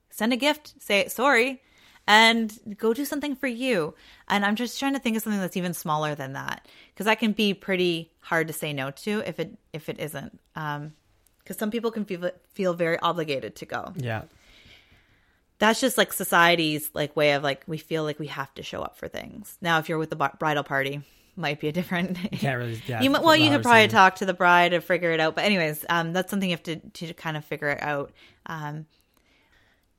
Send 0.10 0.34
a 0.34 0.38
gift 0.38 0.74
say 0.80 1.08
sorry 1.08 1.62
and 2.08 2.58
go 2.78 2.94
do 2.94 3.06
something 3.06 3.36
for 3.36 3.48
you. 3.48 3.94
And 4.28 4.46
i'm 4.46 4.56
just 4.56 4.80
trying 4.80 4.94
to 4.94 5.00
think 5.00 5.18
of 5.18 5.24
something 5.24 5.42
that's 5.42 5.58
even 5.58 5.74
smaller 5.74 6.16
than 6.16 6.34
that 6.34 6.68
because 6.94 7.06
that 7.06 7.20
can 7.20 7.32
be 7.32 7.54
pretty 7.54 8.12
hard 8.20 8.48
to 8.48 8.54
say 8.54 8.74
no 8.74 8.92
to 8.92 9.24
if 9.26 9.40
it 9.40 9.58
if 9.74 9.90
it 9.90 10.00
isn't 10.00 10.40
um 10.56 10.94
because 11.40 11.58
some 11.58 11.72
people 11.72 11.92
can 11.92 12.04
feel 12.04 12.30
feel 12.54 12.74
very 12.74 13.00
obligated 13.00 13.56
to 13.56 13.66
go. 13.66 13.94
Yeah 13.96 14.24
that's 15.60 15.82
just 15.82 15.98
like 15.98 16.14
society's 16.14 16.90
like 16.94 17.16
way 17.16 17.34
of 17.34 17.44
like 17.44 17.64
we 17.68 17.78
feel 17.78 18.04
like 18.04 18.20
we 18.20 18.28
have 18.28 18.54
to 18.56 18.64
show 18.64 18.82
up 18.82 18.98
for 18.98 19.08
things. 19.08 19.58
Now, 19.62 19.80
if 19.80 19.90
you're 19.90 19.98
with 19.98 20.10
the 20.10 20.16
bridal 20.16 20.64
party, 20.64 21.02
might 21.36 21.60
be 21.60 21.68
a 21.68 21.72
different. 21.72 22.18
You 22.32 22.38
can't 22.38 22.58
really. 22.58 22.82
Yeah, 22.88 23.02
you 23.02 23.12
well, 23.12 23.36
you 23.36 23.50
could 23.50 23.64
probably 23.64 23.88
talk 23.88 24.16
to 24.16 24.26
the 24.26 24.34
bride 24.34 24.72
to 24.72 24.82
figure 24.82 25.12
it 25.12 25.20
out. 25.20 25.36
But 25.36 25.46
anyways, 25.46 25.86
um, 25.90 26.14
that's 26.14 26.30
something 26.30 26.50
you 26.50 26.56
have 26.56 26.64
to 26.64 26.76
to 26.78 27.14
kind 27.14 27.38
of 27.38 27.46
figure 27.46 27.70
it 27.70 27.82
out. 27.82 28.12
Um, 28.46 28.86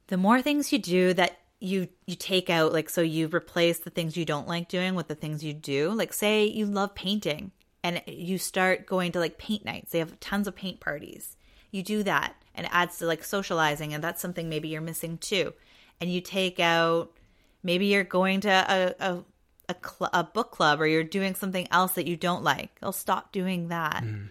the 0.08 0.16
more 0.16 0.42
things 0.42 0.72
you 0.72 0.78
do 0.78 1.14
that 1.14 1.38
you 1.60 1.88
you 2.06 2.16
take 2.16 2.50
out, 2.50 2.72
like 2.72 2.90
so 2.90 3.00
you 3.00 3.28
replace 3.28 3.78
the 3.78 3.90
things 3.90 4.16
you 4.16 4.24
don't 4.24 4.48
like 4.48 4.68
doing 4.68 4.94
with 4.94 5.08
the 5.08 5.14
things 5.14 5.42
you 5.44 5.54
do. 5.54 5.90
Like 5.90 6.12
say 6.12 6.44
you 6.44 6.66
love 6.66 6.94
painting 6.94 7.52
and 7.82 8.02
you 8.06 8.38
start 8.38 8.86
going 8.86 9.12
to 9.12 9.18
like 9.18 9.38
paint 9.38 9.64
nights. 9.64 9.92
They 9.92 9.98
have 9.98 10.18
tons 10.20 10.46
of 10.48 10.56
paint 10.56 10.80
parties. 10.80 11.36
You 11.70 11.82
do 11.82 12.02
that 12.02 12.34
and 12.58 12.68
adds 12.72 12.98
to 12.98 13.06
like 13.06 13.24
socializing 13.24 13.94
and 13.94 14.04
that's 14.04 14.20
something 14.20 14.48
maybe 14.48 14.68
you're 14.68 14.80
missing 14.82 15.16
too. 15.18 15.54
And 16.00 16.12
you 16.12 16.20
take 16.20 16.60
out 16.60 17.12
maybe 17.62 17.86
you're 17.86 18.04
going 18.04 18.40
to 18.40 18.50
a 18.50 18.94
a, 19.00 19.24
a, 19.68 19.76
cl- 19.82 20.10
a 20.12 20.24
book 20.24 20.50
club 20.50 20.80
or 20.80 20.86
you're 20.86 21.04
doing 21.04 21.34
something 21.34 21.66
else 21.70 21.92
that 21.92 22.06
you 22.06 22.16
don't 22.16 22.42
like 22.42 22.70
i'll 22.82 22.92
stop 22.92 23.32
doing 23.32 23.68
that. 23.68 24.02
Mm. 24.02 24.28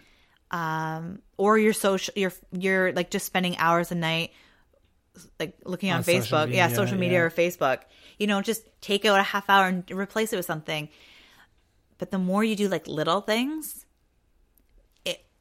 um 0.50 1.22
or 1.36 1.58
you're 1.58 1.72
social 1.72 2.12
you're 2.16 2.32
you're 2.52 2.92
like 2.92 3.10
just 3.10 3.26
spending 3.26 3.56
hours 3.58 3.90
a 3.90 3.94
night 3.94 4.30
like 5.40 5.56
looking 5.64 5.90
on, 5.90 5.98
on 5.98 6.04
facebook. 6.04 6.46
Media, 6.46 6.68
yeah 6.68 6.68
social 6.68 6.98
media 6.98 7.18
yeah. 7.18 7.24
or 7.24 7.30
facebook. 7.30 7.80
You 8.18 8.26
know 8.26 8.40
just 8.42 8.62
take 8.80 9.04
out 9.04 9.18
a 9.18 9.22
half 9.22 9.48
hour 9.48 9.66
and 9.66 9.90
replace 9.90 10.32
it 10.32 10.36
with 10.36 10.46
something. 10.46 10.88
But 11.98 12.12
the 12.12 12.18
more 12.18 12.44
you 12.44 12.54
do 12.54 12.68
like 12.68 12.86
little 12.86 13.20
things 13.20 13.84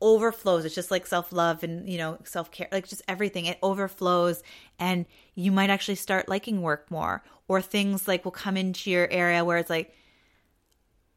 overflows. 0.01 0.65
It's 0.65 0.75
just 0.75 0.91
like 0.91 1.07
self 1.07 1.31
love 1.31 1.63
and, 1.63 1.89
you 1.89 1.97
know, 1.97 2.17
self 2.23 2.51
care, 2.51 2.67
like 2.71 2.87
just 2.87 3.01
everything. 3.07 3.45
It 3.45 3.57
overflows 3.61 4.43
and 4.79 5.05
you 5.35 5.51
might 5.51 5.69
actually 5.69 5.95
start 5.95 6.29
liking 6.29 6.61
work 6.61 6.89
more 6.91 7.23
or 7.47 7.61
things 7.61 8.07
like 8.07 8.25
will 8.25 8.31
come 8.31 8.57
into 8.57 8.89
your 8.89 9.09
area 9.09 9.43
where 9.43 9.57
it's 9.57 9.69
like 9.69 9.93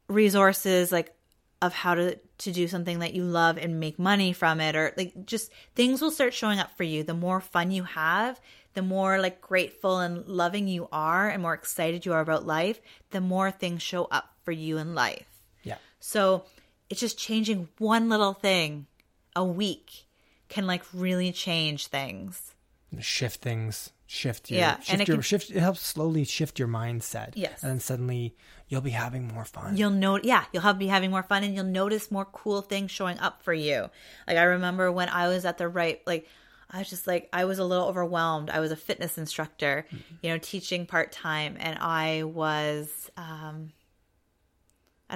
resources 0.07 0.91
like 0.91 1.13
of 1.61 1.73
how 1.73 1.95
to 1.95 2.17
to 2.37 2.51
do 2.51 2.67
something 2.67 2.99
that 2.99 3.13
you 3.13 3.23
love 3.23 3.57
and 3.57 3.79
make 3.79 3.99
money 3.99 4.33
from 4.33 4.59
it 4.59 4.75
or 4.75 4.93
like 4.97 5.25
just 5.25 5.51
things 5.75 6.01
will 6.01 6.11
start 6.11 6.33
showing 6.33 6.59
up 6.59 6.75
for 6.75 6.83
you 6.83 7.03
the 7.03 7.13
more 7.13 7.39
fun 7.39 7.71
you 7.71 7.83
have 7.83 8.39
the 8.73 8.81
more 8.81 9.19
like 9.19 9.41
grateful 9.41 9.99
and 9.99 10.27
loving 10.27 10.67
you 10.67 10.87
are 10.91 11.29
and 11.29 11.41
more 11.41 11.53
excited 11.53 12.05
you 12.05 12.13
are 12.13 12.21
about 12.21 12.45
life 12.45 12.81
the 13.11 13.21
more 13.21 13.51
things 13.51 13.81
show 13.81 14.05
up 14.05 14.33
for 14.43 14.51
you 14.51 14.77
in 14.77 14.95
life 14.95 15.43
yeah 15.63 15.77
so 15.99 16.43
it's 16.91 16.99
just 16.99 17.17
changing 17.17 17.69
one 17.77 18.09
little 18.09 18.33
thing 18.33 18.85
a 19.33 19.45
week 19.45 20.05
can 20.49 20.67
like 20.67 20.83
really 20.93 21.31
change 21.31 21.87
things. 21.87 22.53
Shift 22.99 23.41
things, 23.41 23.93
shift 24.05 24.51
your, 24.51 24.59
yeah, 24.59 24.75
shift 24.79 24.91
and 24.91 25.01
it 25.01 25.07
your, 25.07 25.17
can, 25.17 25.21
shift. 25.21 25.49
It 25.51 25.61
helps 25.61 25.79
slowly 25.79 26.25
shift 26.25 26.59
your 26.59 26.67
mindset. 26.67 27.31
Yes, 27.35 27.63
and 27.63 27.71
then 27.71 27.79
suddenly 27.79 28.35
you'll 28.67 28.81
be 28.81 28.89
having 28.89 29.29
more 29.29 29.45
fun. 29.45 29.77
You'll 29.77 29.91
know, 29.91 30.19
yeah, 30.21 30.43
you'll 30.51 30.63
have 30.63 30.77
be 30.77 30.87
having 30.87 31.09
more 31.11 31.23
fun, 31.23 31.45
and 31.45 31.55
you'll 31.55 31.63
notice 31.63 32.11
more 32.11 32.25
cool 32.25 32.61
things 32.61 32.91
showing 32.91 33.17
up 33.19 33.41
for 33.41 33.53
you. 33.53 33.89
Like 34.27 34.35
I 34.37 34.43
remember 34.43 34.91
when 34.91 35.07
I 35.07 35.29
was 35.29 35.45
at 35.45 35.57
the 35.57 35.69
right, 35.69 36.01
like 36.05 36.27
I 36.69 36.79
was 36.79 36.89
just 36.89 37.07
like 37.07 37.29
I 37.31 37.45
was 37.45 37.59
a 37.59 37.63
little 37.63 37.87
overwhelmed. 37.87 38.49
I 38.49 38.59
was 38.59 38.71
a 38.71 38.75
fitness 38.75 39.17
instructor, 39.17 39.85
mm-hmm. 39.87 40.15
you 40.21 40.29
know, 40.31 40.37
teaching 40.37 40.85
part 40.85 41.13
time, 41.13 41.55
and 41.57 41.79
I 41.79 42.23
was. 42.23 43.09
um 43.15 43.71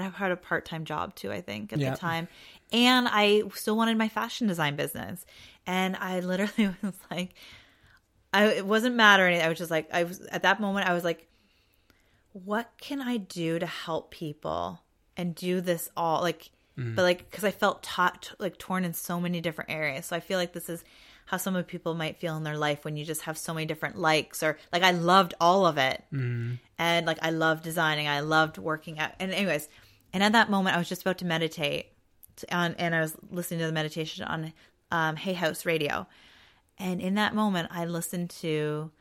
I 0.03 0.09
had 0.09 0.31
a 0.31 0.37
part 0.37 0.65
time 0.65 0.85
job 0.85 1.15
too, 1.15 1.31
I 1.31 1.41
think, 1.41 1.73
at 1.73 1.79
yeah. 1.79 1.91
the 1.91 1.97
time. 1.97 2.27
And 2.71 3.07
I 3.09 3.43
still 3.53 3.77
wanted 3.77 3.97
my 3.97 4.09
fashion 4.09 4.47
design 4.47 4.75
business. 4.75 5.25
And 5.65 5.95
I 5.95 6.19
literally 6.19 6.73
was 6.81 6.97
like, 7.09 7.33
I 8.35 8.45
it 8.47 8.65
wasn't 8.65 8.99
anything. 8.99 9.45
I 9.45 9.49
was 9.49 9.57
just 9.57 9.71
like 9.71 9.87
I 9.93 10.03
was 10.03 10.19
at 10.27 10.43
that 10.43 10.59
moment 10.59 10.89
I 10.89 10.93
was 10.93 11.03
like 11.03 11.27
what 12.33 12.69
can 12.81 13.01
I 13.01 13.15
do 13.15 13.59
to 13.59 13.65
help 13.65 14.11
people 14.11 14.81
and 15.15 15.33
do 15.33 15.61
this 15.61 15.89
all 15.95 16.21
like 16.21 16.49
but 16.77 17.03
like 17.03 17.31
cuz 17.31 17.45
I 17.45 17.51
felt 17.51 17.81
taught 17.81 18.33
like 18.37 18.57
torn 18.57 18.83
in 18.83 18.93
so 18.93 19.21
many 19.21 19.39
different 19.39 19.71
areas. 19.71 20.07
So 20.07 20.15
I 20.17 20.19
feel 20.19 20.37
like 20.37 20.51
this 20.51 20.67
is 20.67 20.83
how 21.27 21.37
some 21.37 21.55
of 21.55 21.65
people 21.65 21.93
might 21.93 22.17
feel 22.17 22.35
in 22.35 22.43
their 22.43 22.57
life 22.57 22.83
when 22.83 22.97
you 22.97 23.05
just 23.05 23.21
have 23.21 23.37
so 23.37 23.53
many 23.53 23.65
different 23.65 23.97
likes 23.97 24.43
or 24.43 24.57
like 24.73 24.83
I 24.83 24.91
loved 24.91 25.33
all 25.39 25.65
of 25.65 25.77
it. 25.77 26.03
Mm-hmm. 26.13 26.55
And 26.77 27.05
like 27.07 27.19
I 27.21 27.29
loved 27.29 27.63
designing, 27.63 28.09
I 28.09 28.19
loved 28.19 28.57
working 28.57 28.99
out. 28.99 29.11
And 29.19 29.33
anyways, 29.33 29.69
and 30.15 30.23
at 30.23 30.31
that 30.31 30.49
moment 30.49 30.75
I 30.75 30.79
was 30.79 30.87
just 30.89 31.01
about 31.01 31.17
to 31.19 31.25
meditate 31.25 31.87
on 32.51 32.73
and 32.79 32.95
I 32.95 33.01
was 33.01 33.15
listening 33.29 33.59
to 33.59 33.65
the 33.67 33.71
meditation 33.73 34.23
on 34.25 34.53
um, 34.91 35.15
Hay 35.17 35.33
House 35.33 35.65
Radio. 35.65 36.07
And 36.77 37.01
in 37.01 37.15
that 37.15 37.33
moment, 37.35 37.69
I 37.71 37.85
listened 37.85 38.29
to 38.41 38.91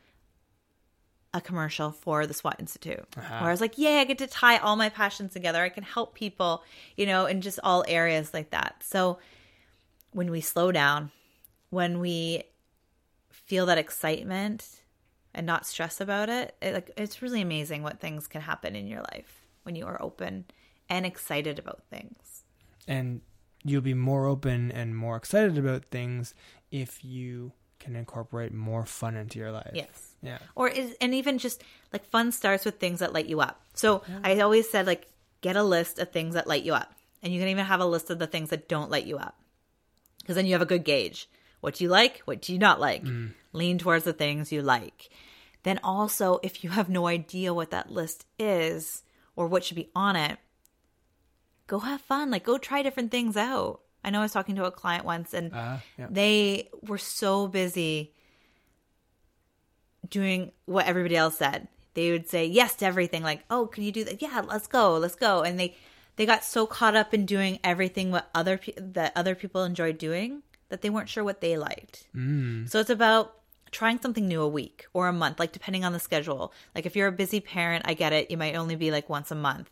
a 1.33 1.40
commercial 1.40 1.90
for 1.90 2.26
the 2.26 2.35
SWAT 2.35 2.56
Institute 2.61 3.04
Uh-huh. 3.16 3.38
where 3.40 3.49
I 3.49 3.52
was 3.52 3.61
like, 3.61 3.76
yeah, 3.78 3.99
I 4.00 4.04
get 4.04 4.18
to 4.18 4.26
tie 4.28 4.59
all 4.59 4.76
my 4.76 4.88
passions 4.88 5.33
together. 5.33 5.62
I 5.62 5.68
can 5.68 5.83
help 5.83 6.14
people, 6.14 6.62
you 6.97 7.06
know, 7.06 7.26
in 7.26 7.40
just 7.40 7.59
all 7.64 7.85
areas 7.88 8.33
like 8.33 8.50
that. 8.50 8.83
So 8.85 9.18
when 10.12 10.30
we 10.30 10.40
slow 10.40 10.71
down, 10.73 11.11
when 11.71 11.99
we 11.99 12.44
feel 13.30 13.66
that 13.66 13.78
excitement 13.78 14.80
and 15.35 15.44
not 15.47 15.66
stress 15.66 16.00
about 16.00 16.28
it, 16.28 16.54
it 16.62 16.75
like 16.75 16.90
it's 16.97 17.21
really 17.23 17.40
amazing 17.42 17.83
what 17.83 18.00
things 18.00 18.28
can 18.28 18.40
happen 18.40 18.76
in 18.76 18.87
your 18.87 19.02
life 19.12 19.42
when 19.64 19.75
you 19.75 19.87
are 19.87 20.00
open 20.00 20.44
and 20.88 21.06
excited 21.06 21.58
about 21.58 21.82
things. 21.90 22.44
and 22.86 23.20
you'll 23.66 23.80
be 23.80 23.94
more 23.94 24.26
open 24.26 24.70
and 24.70 24.94
more 24.94 25.16
excited 25.16 25.56
about 25.56 25.86
things 25.86 26.34
if 26.70 27.02
you 27.02 27.50
can 27.78 27.96
incorporate 27.96 28.52
more 28.52 28.84
fun 28.84 29.16
into 29.16 29.38
your 29.38 29.50
life. 29.52 29.70
Yes. 29.74 30.14
Yeah. 30.22 30.38
or 30.54 30.68
is 30.68 30.94
and 31.00 31.14
even 31.14 31.38
just 31.38 31.62
like 31.92 32.04
fun 32.06 32.32
starts 32.32 32.64
with 32.64 32.78
things 32.78 33.00
that 33.00 33.12
light 33.12 33.26
you 33.26 33.40
up. 33.40 33.60
So 33.74 34.02
i 34.22 34.38
always 34.40 34.68
said 34.70 34.86
like 34.86 35.06
get 35.40 35.56
a 35.56 35.62
list 35.62 35.98
of 35.98 36.10
things 36.10 36.34
that 36.34 36.46
light 36.46 36.62
you 36.64 36.74
up. 36.74 36.92
And 37.22 37.32
you 37.32 37.40
can 37.40 37.48
even 37.48 37.64
have 37.64 37.80
a 37.80 37.86
list 37.86 38.10
of 38.10 38.18
the 38.18 38.26
things 38.26 38.50
that 38.50 38.68
don't 38.68 38.90
light 38.90 39.06
you 39.06 39.16
up. 39.18 39.38
Because 40.20 40.36
then 40.36 40.46
you 40.46 40.52
have 40.52 40.62
a 40.62 40.66
good 40.66 40.84
gauge. 40.84 41.28
What 41.60 41.74
do 41.76 41.84
you 41.84 41.90
like? 41.90 42.18
What 42.26 42.42
do 42.42 42.52
you 42.52 42.58
not 42.58 42.80
like? 42.80 43.04
Mm. 43.04 43.32
Lean 43.52 43.78
towards 43.78 44.04
the 44.04 44.12
things 44.12 44.52
you 44.52 44.60
like. 44.62 45.08
Then 45.62 45.80
also 45.82 46.38
if 46.42 46.62
you 46.64 46.70
have 46.70 46.88
no 46.90 47.06
idea 47.06 47.54
what 47.54 47.70
that 47.70 47.90
list 47.90 48.26
is 48.38 49.02
or 49.36 49.46
what 49.46 49.64
should 49.64 49.76
be 49.76 49.90
on 49.94 50.16
it 50.16 50.38
go 51.66 51.78
have 51.80 52.00
fun 52.00 52.30
like 52.30 52.44
go 52.44 52.59
try 52.59 52.83
different 52.83 53.11
things 53.11 53.37
out 53.37 53.80
i 54.04 54.11
know 54.11 54.18
i 54.21 54.23
was 54.23 54.33
talking 54.33 54.54
to 54.56 54.64
a 54.64 54.71
client 54.71 55.04
once 55.04 55.33
and 55.35 55.52
Uh, 55.54 55.78
yeah. 55.99 56.06
they 56.11 56.68
were 56.87 56.99
so 56.99 57.47
busy 57.49 58.12
doing 60.09 60.52
what 60.66 60.87
everybody 60.87 61.16
else 61.16 61.38
said. 61.38 61.68
They 61.94 62.11
would 62.11 62.28
say 62.28 62.44
yes 62.47 62.75
to 62.76 62.87
everything, 62.87 63.23
like, 63.23 63.44
"Oh, 63.50 63.66
can 63.66 63.85
you 63.85 63.92
do 63.92 64.04
that? 64.04 64.21
Yeah, 64.21 64.42
let's 64.44 64.66
go, 64.66 64.99
let's 64.99 65.14
go." 65.14 65.42
And 65.42 65.59
they 65.59 65.76
they 66.16 66.26
got 66.26 66.44
so 66.44 66.66
caught 66.66 66.97
up 66.97 67.14
in 67.14 67.25
doing 67.26 67.59
everything 67.64 68.11
what 68.11 68.28
other 68.35 68.59
pe- 68.59 68.75
that 68.76 69.12
other 69.16 69.35
people 69.35 69.64
enjoyed 69.64 69.99
doing 69.99 70.42
that 70.68 70.83
they 70.83 70.90
weren't 70.90 71.09
sure 71.09 71.25
what 71.25 71.40
they 71.40 71.56
liked. 71.56 72.06
Mm. 72.14 72.68
So 72.68 72.80
it's 72.80 72.90
about 72.90 73.37
trying 73.71 74.00
something 74.00 74.26
new 74.26 74.40
a 74.42 74.49
week 74.49 74.87
or 74.92 75.09
a 75.09 75.12
month, 75.12 75.38
like 75.38 75.52
depending 75.52 75.85
on 75.85 75.92
the 75.92 76.00
schedule. 76.00 76.52
Like 76.75 76.85
if 76.87 76.94
you're 76.97 77.09
a 77.09 77.12
busy 77.12 77.40
parent, 77.40 77.85
I 77.87 77.94
get 77.94 78.12
it. 78.12 78.30
You 78.30 78.37
might 78.37 78.54
only 78.56 78.76
be 78.76 78.90
like 78.90 79.09
once 79.09 79.30
a 79.30 79.35
month. 79.37 79.71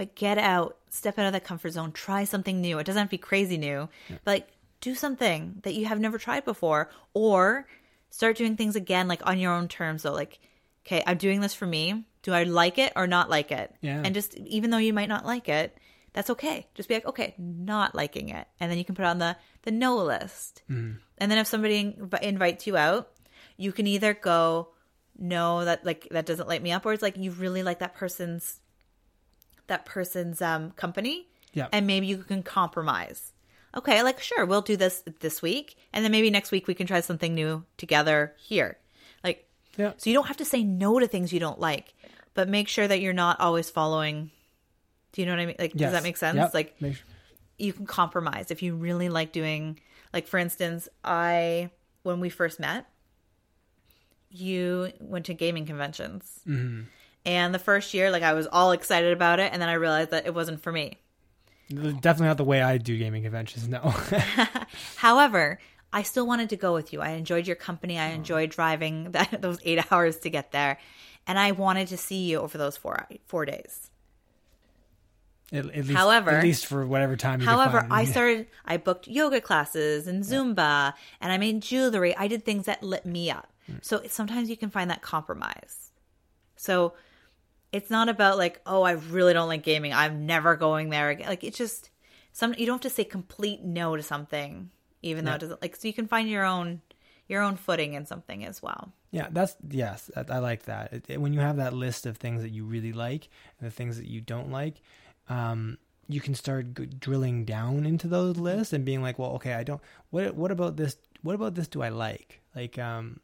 But 0.00 0.14
get 0.14 0.38
out, 0.38 0.78
step 0.88 1.18
out 1.18 1.26
of 1.26 1.34
that 1.34 1.44
comfort 1.44 1.72
zone, 1.72 1.92
try 1.92 2.24
something 2.24 2.58
new. 2.58 2.78
It 2.78 2.84
doesn't 2.84 2.98
have 2.98 3.08
to 3.08 3.10
be 3.10 3.18
crazy 3.18 3.58
new, 3.58 3.86
but 4.08 4.32
like 4.32 4.48
do 4.80 4.94
something 4.94 5.60
that 5.62 5.74
you 5.74 5.84
have 5.84 6.00
never 6.00 6.16
tried 6.16 6.46
before 6.46 6.88
or 7.12 7.66
start 8.08 8.38
doing 8.38 8.56
things 8.56 8.76
again 8.76 9.08
like 9.08 9.26
on 9.26 9.38
your 9.38 9.52
own 9.52 9.68
terms 9.68 10.04
though. 10.04 10.14
Like, 10.14 10.38
okay, 10.86 11.02
I'm 11.06 11.18
doing 11.18 11.42
this 11.42 11.52
for 11.52 11.66
me. 11.66 12.06
Do 12.22 12.32
I 12.32 12.44
like 12.44 12.78
it 12.78 12.94
or 12.96 13.06
not 13.06 13.28
like 13.28 13.52
it? 13.52 13.74
Yeah. 13.82 14.00
And 14.02 14.14
just 14.14 14.38
even 14.38 14.70
though 14.70 14.78
you 14.78 14.94
might 14.94 15.10
not 15.10 15.26
like 15.26 15.50
it, 15.50 15.76
that's 16.14 16.30
okay. 16.30 16.66
Just 16.74 16.88
be 16.88 16.94
like, 16.94 17.04
okay, 17.04 17.34
not 17.36 17.94
liking 17.94 18.30
it. 18.30 18.48
And 18.58 18.70
then 18.70 18.78
you 18.78 18.86
can 18.86 18.94
put 18.94 19.02
it 19.02 19.08
on 19.08 19.18
the 19.18 19.36
the 19.64 19.70
no 19.70 19.98
list. 19.98 20.62
Mm-hmm. 20.70 20.96
And 21.18 21.30
then 21.30 21.36
if 21.36 21.46
somebody 21.46 21.92
inv- 21.92 22.22
invites 22.22 22.66
you 22.66 22.78
out, 22.78 23.10
you 23.58 23.70
can 23.70 23.86
either 23.86 24.14
go, 24.14 24.70
no, 25.18 25.66
that 25.66 25.84
like 25.84 26.08
that 26.10 26.24
doesn't 26.24 26.48
light 26.48 26.62
me 26.62 26.72
up, 26.72 26.86
or 26.86 26.94
it's 26.94 27.02
like 27.02 27.18
you 27.18 27.32
really 27.32 27.62
like 27.62 27.80
that 27.80 27.96
person's 27.96 28.59
that 29.70 29.86
person's 29.86 30.42
um 30.42 30.70
company, 30.72 31.26
Yeah. 31.54 31.68
and 31.72 31.86
maybe 31.86 32.06
you 32.06 32.18
can 32.18 32.42
compromise. 32.42 33.32
Okay, 33.74 34.02
like 34.02 34.20
sure, 34.20 34.44
we'll 34.44 34.62
do 34.62 34.76
this 34.76 35.02
this 35.20 35.40
week, 35.40 35.76
and 35.92 36.04
then 36.04 36.12
maybe 36.12 36.28
next 36.30 36.50
week 36.50 36.66
we 36.66 36.74
can 36.74 36.86
try 36.86 37.00
something 37.00 37.34
new 37.34 37.64
together 37.78 38.34
here. 38.38 38.76
Like, 39.24 39.48
Yeah. 39.76 39.92
so 39.96 40.10
you 40.10 40.14
don't 40.14 40.26
have 40.26 40.36
to 40.38 40.44
say 40.44 40.62
no 40.64 40.98
to 40.98 41.06
things 41.06 41.32
you 41.32 41.40
don't 41.40 41.58
like, 41.60 41.94
but 42.34 42.48
make 42.48 42.68
sure 42.68 42.86
that 42.88 43.00
you're 43.00 43.12
not 43.12 43.40
always 43.40 43.70
following. 43.70 44.30
Do 45.12 45.22
you 45.22 45.26
know 45.26 45.32
what 45.32 45.40
I 45.40 45.46
mean? 45.46 45.56
Like, 45.58 45.72
does 45.72 45.92
that 45.92 46.02
make 46.04 46.16
sense? 46.16 46.36
Yep. 46.36 46.54
Like, 46.54 46.80
Make 46.80 46.96
sure- 46.96 47.06
you 47.58 47.72
can 47.72 47.86
compromise 47.86 48.50
if 48.50 48.62
you 48.62 48.74
really 48.74 49.08
like 49.10 49.32
doing 49.32 49.78
like 50.14 50.26
for 50.26 50.38
instance 50.38 50.88
i 51.04 51.68
when 52.04 52.18
we 52.18 52.30
first 52.30 52.58
met 52.58 52.86
you 54.30 54.90
went 55.00 55.26
to 55.26 55.34
gaming 55.34 55.66
conventions 55.66 56.40
Mm-hmm. 56.48 56.82
And 57.24 57.54
the 57.54 57.58
first 57.58 57.94
year 57.94 58.10
like 58.10 58.22
i 58.22 58.32
was 58.32 58.46
all 58.46 58.72
excited 58.72 59.12
about 59.12 59.40
it 59.40 59.52
and 59.52 59.60
then 59.60 59.68
i 59.68 59.74
realized 59.74 60.10
that 60.10 60.26
it 60.26 60.34
wasn't 60.34 60.62
for 60.62 60.72
me 60.72 60.98
definitely 61.68 62.26
not 62.26 62.36
the 62.36 62.42
way 62.42 62.60
I 62.60 62.78
do 62.78 62.98
gaming 62.98 63.22
conventions. 63.22 63.68
No. 63.68 63.78
however 64.96 65.58
i 65.92 66.02
still 66.02 66.26
wanted 66.26 66.50
to 66.50 66.56
go 66.56 66.72
with 66.74 66.92
you 66.92 67.00
i 67.00 67.10
enjoyed 67.10 67.46
your 67.46 67.56
company 67.56 67.98
i 67.98 68.10
oh. 68.10 68.14
enjoyed 68.14 68.50
driving 68.50 69.10
that, 69.12 69.40
those 69.40 69.58
eight 69.64 69.92
hours 69.92 70.18
to 70.18 70.30
get 70.30 70.52
there 70.52 70.78
and 71.26 71.38
i 71.38 71.52
wanted 71.52 71.88
to 71.88 71.96
see 71.96 72.28
you 72.28 72.38
over 72.38 72.58
those 72.58 72.76
four 72.76 73.06
four 73.26 73.44
days 73.44 73.90
at, 75.52 75.66
at 75.66 75.74
least, 75.74 75.92
However- 75.92 76.30
at 76.30 76.44
least 76.44 76.66
for 76.66 76.86
whatever 76.86 77.16
time. 77.16 77.40
You 77.40 77.46
However. 77.46 77.86
I 77.90 78.04
started, 78.04 78.46
I 78.64 78.76
booked 78.76 79.08
yoga 79.08 79.40
classes 79.40 80.06
and 80.06 80.22
Zumba 80.22 80.94
and 81.20 81.32
I 81.32 81.38
made 81.38 81.60
jewelry. 81.60 82.16
I 82.16 82.28
did 82.28 82.44
things 82.44 82.66
that 82.66 82.82
lit 82.82 83.04
me 83.04 83.30
up. 83.30 83.52
Mm. 83.70 83.84
So 83.84 84.02
sometimes 84.06 84.48
you 84.48 84.56
can 84.56 84.70
find 84.70 84.90
that 84.90 85.02
compromise. 85.02 85.90
So 86.56 86.94
it's 87.72 87.90
not 87.90 88.08
about 88.08 88.38
like, 88.38 88.60
oh, 88.66 88.82
I 88.82 88.92
really 88.92 89.32
don't 89.32 89.48
like 89.48 89.62
gaming. 89.62 89.92
I'm 89.92 90.26
never 90.26 90.56
going 90.56 90.90
there 90.90 91.10
again. 91.10 91.28
Like 91.28 91.44
it's 91.44 91.58
just 91.58 91.90
some, 92.32 92.54
you 92.58 92.66
don't 92.66 92.82
have 92.82 92.90
to 92.90 92.94
say 92.94 93.04
complete 93.04 93.62
no 93.62 93.96
to 93.96 94.02
something, 94.02 94.70
even 95.02 95.24
though 95.24 95.32
it 95.32 95.40
doesn't 95.40 95.62
like, 95.62 95.76
so 95.76 95.88
you 95.88 95.94
can 95.94 96.06
find 96.08 96.28
your 96.28 96.44
own, 96.44 96.80
your 97.28 97.42
own 97.42 97.56
footing 97.56 97.94
in 97.94 98.06
something 98.06 98.44
as 98.44 98.60
well. 98.62 98.92
Yeah, 99.12 99.28
that's 99.30 99.56
yes, 99.68 100.10
I, 100.16 100.24
I 100.36 100.38
like 100.38 100.64
that. 100.64 100.92
It, 100.92 101.04
it- 101.08 101.20
when 101.20 101.32
you 101.32 101.40
have 101.40 101.56
that 101.56 101.72
list 101.74 102.06
of 102.06 102.16
things 102.16 102.42
that 102.42 102.50
you 102.50 102.64
really 102.64 102.92
like 102.92 103.28
and 103.58 103.66
the 103.68 103.74
things 103.74 103.96
that 103.98 104.06
you 104.06 104.20
don't 104.20 104.50
like, 104.50 104.80
um, 105.28 105.78
you 106.08 106.20
can 106.20 106.34
start 106.34 106.74
g- 106.74 106.86
drilling 106.86 107.44
down 107.44 107.86
into 107.86 108.08
those 108.08 108.36
lists 108.36 108.72
and 108.72 108.84
being 108.84 109.00
like, 109.02 109.18
well, 109.18 109.30
okay, 109.32 109.54
I 109.54 109.62
don't. 109.62 109.80
What 110.10 110.34
what 110.34 110.50
about 110.50 110.76
this? 110.76 110.96
What 111.22 111.34
about 111.34 111.54
this? 111.54 111.68
Do 111.68 111.82
I 111.82 111.88
like? 111.90 112.40
Like, 112.54 112.78
um, 112.78 113.20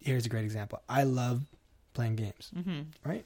here's 0.00 0.26
a 0.26 0.28
great 0.28 0.44
example. 0.44 0.80
I 0.88 1.04
love 1.04 1.44
playing 1.92 2.16
games, 2.16 2.50
Mm-hmm. 2.56 2.82
right? 3.08 3.24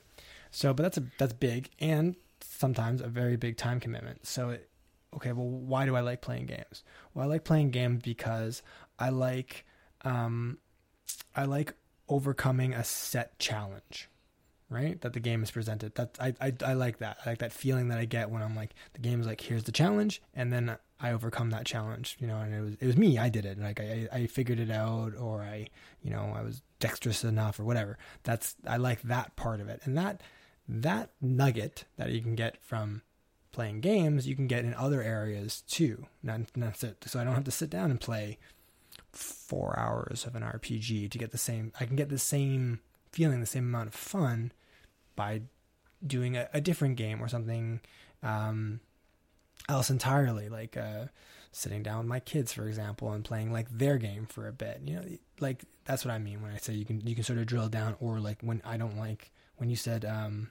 So, 0.51 0.73
but 0.75 0.83
that's 0.85 0.99
a 0.99 1.05
that's 1.19 1.33
big 1.33 1.71
and 1.81 2.17
sometimes 2.41 3.01
a 3.01 3.09
very 3.09 3.37
big 3.37 3.57
time 3.57 3.81
commitment. 3.81 4.27
So, 4.27 4.51
it, 4.51 4.69
okay, 5.15 5.33
well, 5.33 5.47
why 5.49 5.85
do 5.87 5.95
I 5.97 6.01
like 6.01 6.21
playing 6.23 6.47
games? 6.47 6.83
Well, 7.15 7.25
I 7.25 7.29
like 7.29 7.45
playing 7.45 7.71
games 7.71 8.03
because 8.03 8.63
I 8.99 9.11
like 9.11 9.67
um, 10.03 10.59
I 11.35 11.45
like 11.45 11.75
overcoming 12.09 12.73
a 12.73 12.85
set 12.85 13.39
challenge, 13.39 14.09
right? 14.69 15.01
That 15.01 15.13
the 15.13 15.21
game 15.21 15.43
is 15.43 15.51
presented. 15.51 15.95
That 15.95 16.17
I, 16.21 16.35
I 16.41 16.53
I 16.65 16.73
like 16.75 16.99
that. 16.99 17.19
I 17.25 17.31
like 17.31 17.39
that 17.39 17.53
feeling 17.53 17.89
that 17.89 17.99
I 17.99 18.05
get 18.05 18.31
when 18.31 18.43
I'm 18.43 18.55
like 18.55 18.75
the 18.95 19.01
game 19.01 19.21
is 19.21 19.27
like 19.27 19.41
here's 19.41 19.65
the 19.65 19.73
challenge, 19.73 20.23
and 20.35 20.53
then 20.53 20.77
I 21.01 21.13
overcome 21.13 21.51
that 21.51 21.67
challenge. 21.67 22.17
You 22.21 22.27
know, 22.27 22.39
and 22.39 22.55
it 22.55 22.61
was 22.61 22.75
it 22.81 22.87
was 22.87 22.97
me. 22.97 23.19
I 23.19 23.29
did 23.29 23.47
it. 23.47 23.59
Like 23.59 23.81
I 23.81 24.09
I 24.13 24.27
figured 24.27 24.61
it 24.61 24.71
out, 24.71 25.15
or 25.17 25.43
I 25.43 25.69
you 26.03 26.11
know 26.11 26.33
I 26.35 26.43
was 26.43 26.63
dexterous 26.81 27.25
enough, 27.25 27.61
or 27.61 27.65
whatever. 27.65 27.99
That's 28.23 28.57
I 28.67 28.77
like 28.77 29.03
that 29.03 29.37
part 29.37 29.61
of 29.61 29.69
it, 29.69 29.81
and 29.85 29.97
that 29.97 30.21
that 30.69 31.11
nugget 31.21 31.85
that 31.97 32.11
you 32.11 32.21
can 32.21 32.35
get 32.35 32.59
from 32.63 33.03
playing 33.53 33.81
games, 33.81 34.29
you 34.29 34.37
can 34.37 34.47
get 34.47 34.65
in 34.65 34.75
other 34.75 35.03
areas 35.03 35.63
too. 35.67 36.07
Not, 36.23 36.41
so 36.77 37.19
I 37.19 37.25
don't 37.25 37.35
have 37.35 37.45
to 37.45 37.51
sit 37.51 37.71
down 37.71 37.91
and 37.91 37.99
play 37.99 38.39
four 39.13 39.79
hours 39.79 40.27
of 40.27 40.35
an 40.35 40.43
RPG 40.43 41.11
to 41.11 41.19
get 41.19 41.31
the 41.31 41.39
same. 41.39 41.73
I 41.81 41.87
can 41.87 41.97
get 41.97 42.11
the 42.11 42.19
same 42.19 42.81
feeling, 43.17 43.41
the 43.41 43.47
same 43.47 43.65
amount 43.65 43.89
of 43.89 43.95
fun 43.95 44.53
by 45.17 45.41
doing 46.07 46.37
a, 46.37 46.49
a 46.53 46.61
different 46.61 46.97
game 46.97 47.23
or 47.23 47.29
something 47.29 47.81
um, 48.23 48.81
else 49.69 49.89
entirely, 49.91 50.49
like 50.51 50.77
uh, 50.77 51.07
sitting 51.53 51.83
down 51.83 51.99
with 51.99 52.07
my 52.07 52.21
kids, 52.21 52.53
for 52.53 52.69
example, 52.69 53.11
and 53.13 53.25
playing 53.25 53.51
like 53.53 53.69
their 53.71 53.97
game 53.97 54.27
for 54.27 54.47
a 54.47 54.53
bit. 54.53 54.81
You 54.85 54.95
know, 54.97 55.03
like 55.41 55.65
that's 55.87 56.05
what 56.05 56.13
I 56.13 56.19
mean 56.19 56.43
when 56.43 56.51
I 56.53 56.59
say 56.59 56.75
you 56.75 56.85
can 56.85 57.01
you 57.07 57.15
can 57.15 57.25
sort 57.25 57.39
of 57.39 57.47
drill 57.47 57.69
down, 57.69 57.97
or 58.01 58.21
like 58.21 58.39
when 58.43 58.61
I 58.65 58.77
don't 58.77 58.99
like 58.99 59.31
when 59.57 59.71
you 59.71 59.77
said 59.77 60.05
um, 60.05 60.51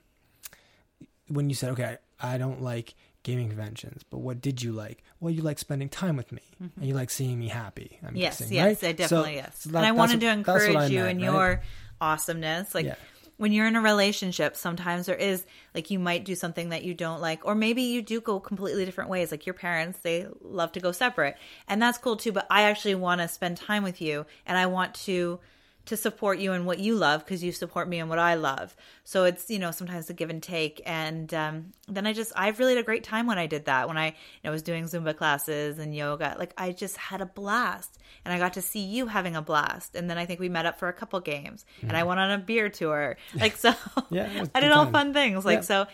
when 1.28 1.49
you 1.49 1.56
said 1.56 1.71
okay, 1.71 1.97
I 2.19 2.38
don't 2.38 2.62
like 2.62 2.95
gaming 3.23 3.47
conventions, 3.49 4.04
but 4.10 4.19
what 4.19 4.39
did 4.41 4.62
you 4.62 4.71
like? 4.71 5.04
Well, 5.19 5.32
you 5.34 5.41
like 5.41 5.58
spending 5.60 5.89
time 5.89 6.15
with 6.17 6.32
me, 6.32 6.41
Mm-hmm. 6.63 6.80
and 6.80 6.88
you 6.88 6.93
like 6.95 7.10
seeing 7.10 7.38
me 7.39 7.47
happy. 7.49 7.99
I'm 8.06 8.15
Yes, 8.15 8.39
guessing, 8.39 8.56
yes, 8.56 8.65
right? 8.84 8.89
I 8.89 8.91
definitely 8.93 9.32
So- 9.32 9.36
yes. 9.36 9.60
so 9.60 9.69
that- 9.71 9.78
and 9.80 9.86
I 9.88 9.91
wanted 9.91 10.13
what- 10.15 10.19
to 10.21 10.28
encourage 10.30 10.91
you 10.91 10.99
meant, 11.04 11.19
in 11.21 11.28
right? 11.28 11.34
your 11.34 11.62
awesomeness. 12.01 12.75
Like 12.75 12.86
Yeah. 12.86 12.95
when 13.38 13.51
you're 13.51 13.67
in 13.67 13.75
a 13.75 13.81
relationship, 13.81 14.55
sometimes 14.55 15.05
there 15.05 15.15
is 15.15 15.45
like 15.73 15.91
you 15.91 15.99
might 15.99 16.23
do 16.25 16.36
something 16.36 16.69
that 16.69 16.84
you 16.84 16.93
don't 16.93 17.21
like, 17.21 17.45
or 17.45 17.55
maybe 17.55 17.81
you 17.81 18.01
do 18.01 18.21
go 18.21 18.39
completely 18.39 18.86
different 18.86 19.10
ways. 19.10 19.31
Like 19.31 19.45
your 19.45 19.53
parents, 19.53 19.99
they 19.99 20.27
love 20.41 20.71
to 20.73 20.79
go 20.79 20.91
separate, 20.91 21.36
and 21.67 21.81
that's 21.81 21.97
cool 21.97 22.15
too. 22.15 22.31
But 22.31 22.47
I 22.49 22.63
actually 22.63 22.95
want 22.95 23.21
to 23.21 23.27
spend 23.27 23.58
time 23.58 23.84
with 23.84 24.01
you, 24.01 24.25
and 24.45 24.58
I 24.58 24.67
want 24.67 24.93
to 25.05 25.39
to 25.85 25.95
support 25.95 26.39
you 26.39 26.53
in 26.53 26.65
what 26.65 26.79
you 26.79 26.95
love 26.95 27.23
because 27.23 27.43
you 27.43 27.51
support 27.51 27.87
me 27.87 27.99
in 27.99 28.09
what 28.09 28.17
I 28.19 28.33
love. 28.35 28.75
So 29.03 29.23
it's 29.25 29.49
you 29.49 29.59
know 29.59 29.71
sometimes 29.71 30.09
a 30.09 30.13
give 30.13 30.29
and 30.29 30.41
take, 30.41 30.81
and 30.85 31.33
um, 31.33 31.71
then 31.87 32.07
I 32.07 32.13
just 32.13 32.31
I've 32.35 32.59
really 32.59 32.73
had 32.75 32.81
a 32.81 32.85
great 32.85 33.03
time 33.03 33.27
when 33.27 33.37
I 33.37 33.45
did 33.47 33.65
that. 33.65 33.87
When 33.87 33.97
I 33.97 34.07
you 34.07 34.13
know 34.43 34.51
was 34.51 34.61
doing 34.63 34.85
Zumba 34.85 35.15
classes 35.15 35.77
and 35.79 35.95
yoga, 35.95 36.35
like 36.39 36.53
I 36.57 36.71
just 36.71 36.97
had 36.97 37.21
a 37.21 37.25
blast, 37.25 37.99
and 38.23 38.33
I 38.33 38.39
got 38.39 38.53
to 38.53 38.61
see 38.61 38.81
you 38.81 39.07
having 39.07 39.35
a 39.35 39.41
blast. 39.41 39.95
And 39.95 40.09
then 40.09 40.17
I 40.17 40.25
think 40.25 40.39
we 40.39 40.49
met 40.49 40.65
up 40.65 40.79
for 40.79 40.87
a 40.87 40.93
couple 40.93 41.19
games, 41.19 41.65
and 41.81 41.95
I 41.95 42.03
went 42.03 42.19
on 42.19 42.31
a 42.31 42.37
beer 42.37 42.69
tour. 42.69 43.17
Like 43.35 43.55
so, 43.57 43.73
Yeah, 44.09 44.29
I 44.55 44.59
did 44.59 44.71
all 44.71 44.85
time. 44.85 44.93
fun 44.93 45.13
things. 45.13 45.45
Like 45.45 45.59
Yeah. 45.59 45.61
so. 45.61 45.87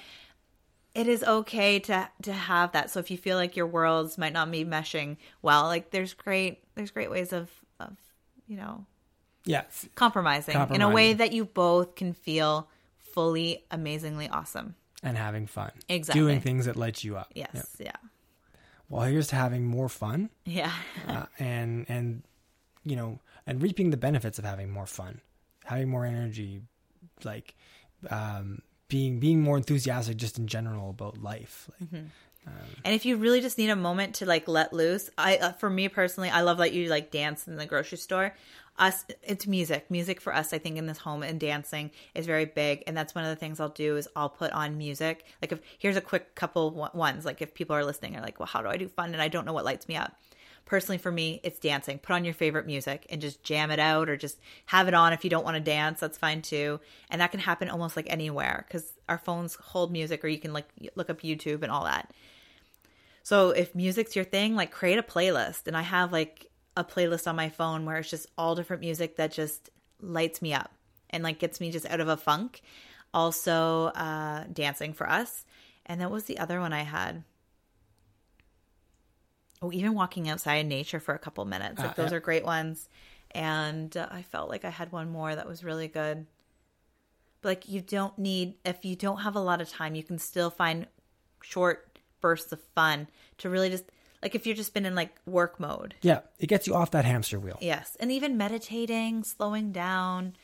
It 0.94 1.08
is 1.08 1.24
okay 1.24 1.80
to 1.80 2.10
to 2.24 2.34
have 2.34 2.74
that. 2.74 2.90
So 2.92 3.00
if 3.00 3.10
you 3.12 3.18
feel 3.18 3.38
like 3.38 3.56
your 3.56 3.66
worlds 3.68 4.18
might 4.18 4.34
not 4.34 4.52
be 4.52 4.66
meshing 4.66 5.16
well, 5.42 5.64
like 5.64 5.90
there's 5.90 6.14
great 6.14 6.64
there's 6.76 6.92
great 6.92 7.10
ways 7.10 7.32
of 7.32 7.50
of 7.80 7.96
you 8.46 8.58
know 8.58 8.86
Yeah, 9.46 9.64
compromising, 9.96 10.56
in 10.72 10.82
a 10.82 10.90
way 10.90 11.14
that 11.14 11.32
you 11.34 11.46
both 11.46 11.96
can 11.96 12.14
feel 12.14 12.68
fully 13.00 13.64
amazingly 13.72 14.30
awesome. 14.30 14.76
and 15.04 15.18
having 15.18 15.48
fun. 15.48 15.72
Exactly. 15.90 16.22
Doing 16.22 16.42
things 16.42 16.66
that 16.66 16.76
light 16.76 17.04
you 17.04 17.18
up. 17.18 17.32
Yes, 17.34 17.76
Yeah. 17.80 17.86
yeah. 17.88 18.10
Well, 18.90 19.02
here's 19.04 19.28
to 19.30 19.36
having 19.36 19.66
more 19.66 19.90
fun, 19.90 20.30
Yeah. 20.46 20.72
uh, 21.08 21.26
and 21.40 21.86
and 21.90 22.24
you 22.84 22.96
know, 22.96 23.20
and 23.48 23.62
reaping 23.62 23.90
the 23.90 23.98
benefits 23.98 24.38
of 24.40 24.46
having 24.46 24.70
more 24.70 24.86
fun, 24.86 25.22
having 25.66 25.90
more 25.90 26.06
energy, 26.06 26.62
like 27.24 27.56
um, 28.10 28.62
being 28.90 29.20
being 29.20 29.42
more 29.42 29.58
enthusiastic 29.58 30.18
just 30.18 30.38
in 30.38 30.48
general 30.48 30.90
about 30.92 31.18
life. 31.22 31.70
Like, 31.80 31.90
Mm-hmm. 31.90 32.06
And 32.84 32.96
if 32.96 33.06
you 33.06 33.18
really 33.18 33.40
just 33.40 33.60
need 33.60 33.70
a 33.70 33.76
moment 33.76 34.16
to 34.16 34.26
like 34.26 34.48
let 34.48 34.74
loose, 34.74 35.12
I 35.16 35.38
uh, 35.38 35.52
for 35.54 35.70
me 35.70 35.88
personally, 35.90 36.30
I 36.32 36.42
love 36.42 36.58
that 36.58 36.74
you 36.74 36.90
like 36.90 37.12
dance 37.12 37.48
in 37.48 37.56
the 37.56 37.68
grocery 37.68 38.00
store. 38.00 38.34
Us, 38.78 39.06
it's 39.22 39.46
music. 39.46 39.92
Music 39.92 40.20
for 40.20 40.34
us, 40.34 40.54
I 40.54 40.58
think, 40.58 40.78
in 40.78 40.88
this 40.88 40.98
home 40.98 41.24
and 41.24 41.40
dancing 41.40 41.92
is 42.16 42.26
very 42.26 42.46
big. 42.46 42.84
And 42.88 42.98
that's 42.98 43.14
one 43.14 43.24
of 43.24 43.30
the 43.30 43.36
things 43.36 43.60
I'll 43.60 43.70
do 43.70 43.98
is 43.98 44.08
I'll 44.16 44.30
put 44.30 44.52
on 44.54 44.78
music. 44.78 45.26
Like 45.42 45.52
if 45.52 45.60
here's 45.78 45.98
a 45.98 46.02
quick 46.02 46.34
couple 46.36 46.72
one- 46.72 46.92
ones. 46.94 47.26
Like 47.26 47.42
if 47.42 47.54
people 47.54 47.76
are 47.76 47.86
listening, 47.86 48.16
are 48.16 48.22
like, 48.22 48.40
well, 48.40 48.48
how 48.48 48.62
do 48.62 48.70
I 48.70 48.78
do 48.78 48.88
fun? 48.88 49.14
And 49.14 49.22
I 49.22 49.28
don't 49.28 49.46
know 49.46 49.54
what 49.54 49.66
lights 49.66 49.88
me 49.88 49.98
up. 49.98 50.16
Personally, 50.66 51.00
for 51.00 51.12
me, 51.12 51.42
it's 51.44 51.60
dancing. 51.60 52.00
Put 52.00 52.14
on 52.14 52.24
your 52.24 52.34
favorite 52.34 52.66
music 52.66 53.06
and 53.10 53.20
just 53.20 53.44
jam 53.44 53.72
it 53.72 53.80
out, 53.80 54.10
or 54.10 54.16
just 54.16 54.40
have 54.68 54.88
it 54.88 54.94
on 54.94 55.12
if 55.12 55.24
you 55.24 55.30
don't 55.30 55.44
want 55.44 55.56
to 55.56 55.62
dance. 55.62 56.00
That's 56.00 56.18
fine 56.18 56.42
too. 56.42 56.80
And 57.10 57.20
that 57.20 57.32
can 57.32 57.40
happen 57.40 57.68
almost 57.68 57.96
like 57.98 58.08
anywhere 58.10 58.64
because 58.68 58.94
our 59.10 59.18
phones 59.18 59.56
hold 59.56 59.92
music, 59.92 60.24
or 60.24 60.28
you 60.28 60.40
can 60.40 60.54
like 60.54 60.68
look 60.96 61.10
up 61.10 61.22
YouTube 61.22 61.64
and 61.64 61.72
all 61.72 61.84
that. 61.86 62.12
So 63.24 63.50
if 63.50 63.76
music's 63.76 64.16
your 64.16 64.26
thing, 64.26 64.56
like 64.56 64.72
create 64.72 64.98
a 64.98 65.04
playlist. 65.04 65.68
And 65.68 65.76
I 65.76 65.82
have 65.82 66.12
like 66.12 66.51
a 66.78 66.84
playlist 66.84 67.28
on 67.28 67.36
my 67.36 67.50
phone 67.50 67.86
where 67.86 67.98
it's 67.98 68.10
just 68.10 68.28
all 68.38 68.56
different 68.56 68.82
music 68.82 69.18
that 69.18 69.32
just 69.32 69.70
lights 70.00 70.42
me 70.42 70.54
up 70.54 70.72
and 71.10 71.24
like 71.24 71.40
gets 71.40 71.60
me 71.60 71.72
just 71.72 71.86
out 71.88 72.00
of 72.00 72.08
a 72.08 72.18
funk. 72.18 72.62
Also, 73.14 73.88
uh, 73.88 74.46
dancing 74.52 74.94
for 74.94 75.10
us. 75.10 75.46
And 75.86 76.00
that 76.00 76.12
was 76.12 76.26
the 76.26 76.38
other 76.38 76.60
one 76.60 76.72
I 76.74 76.84
had. 76.84 77.24
Oh, 79.62 79.72
even 79.72 79.94
walking 79.94 80.30
outside 80.30 80.56
in 80.56 80.70
nature 80.70 81.00
for 81.00 81.14
a 81.14 81.20
couple 81.20 81.44
minutes. 81.46 81.80
Like 81.80 81.92
Uh, 81.92 81.94
those 82.04 82.14
are 82.14 82.20
great 82.20 82.46
ones. 82.46 82.88
And 83.32 83.96
uh, 83.96 84.08
I 84.10 84.22
felt 84.22 84.50
like 84.50 84.66
I 84.66 84.70
had 84.70 84.92
one 84.92 85.12
more 85.12 85.36
that 85.36 85.48
was 85.48 85.64
really 85.64 85.88
good. 85.88 86.26
But 87.42 87.50
like 87.50 87.70
you 87.70 87.82
don't 87.82 88.18
need 88.18 88.56
if 88.64 88.86
you 88.86 88.96
don't 88.96 89.22
have 89.22 89.36
a 89.36 89.40
lot 89.40 89.62
of 89.62 89.70
time, 89.70 89.96
you 89.96 90.04
can 90.04 90.20
still 90.20 90.50
find 90.50 90.88
short 91.42 92.00
bursts 92.22 92.52
of 92.52 92.62
fun 92.76 93.08
to 93.40 93.50
really 93.50 93.70
just 93.70 93.86
like 94.22 94.36
if 94.36 94.46
you've 94.46 94.58
just 94.58 94.74
been 94.74 94.86
in 94.86 94.96
like 94.96 95.16
work 95.26 95.60
mode. 95.60 95.96
yeah, 96.02 96.22
it 96.40 96.48
gets 96.48 96.68
you 96.68 96.76
off 96.76 96.92
that 96.92 97.06
hamster 97.06 97.40
wheel. 97.40 97.58
Yes. 97.62 97.98
And 98.00 98.12
even 98.12 98.38
meditating, 98.38 99.24
slowing 99.24 99.72
down, 99.72 100.36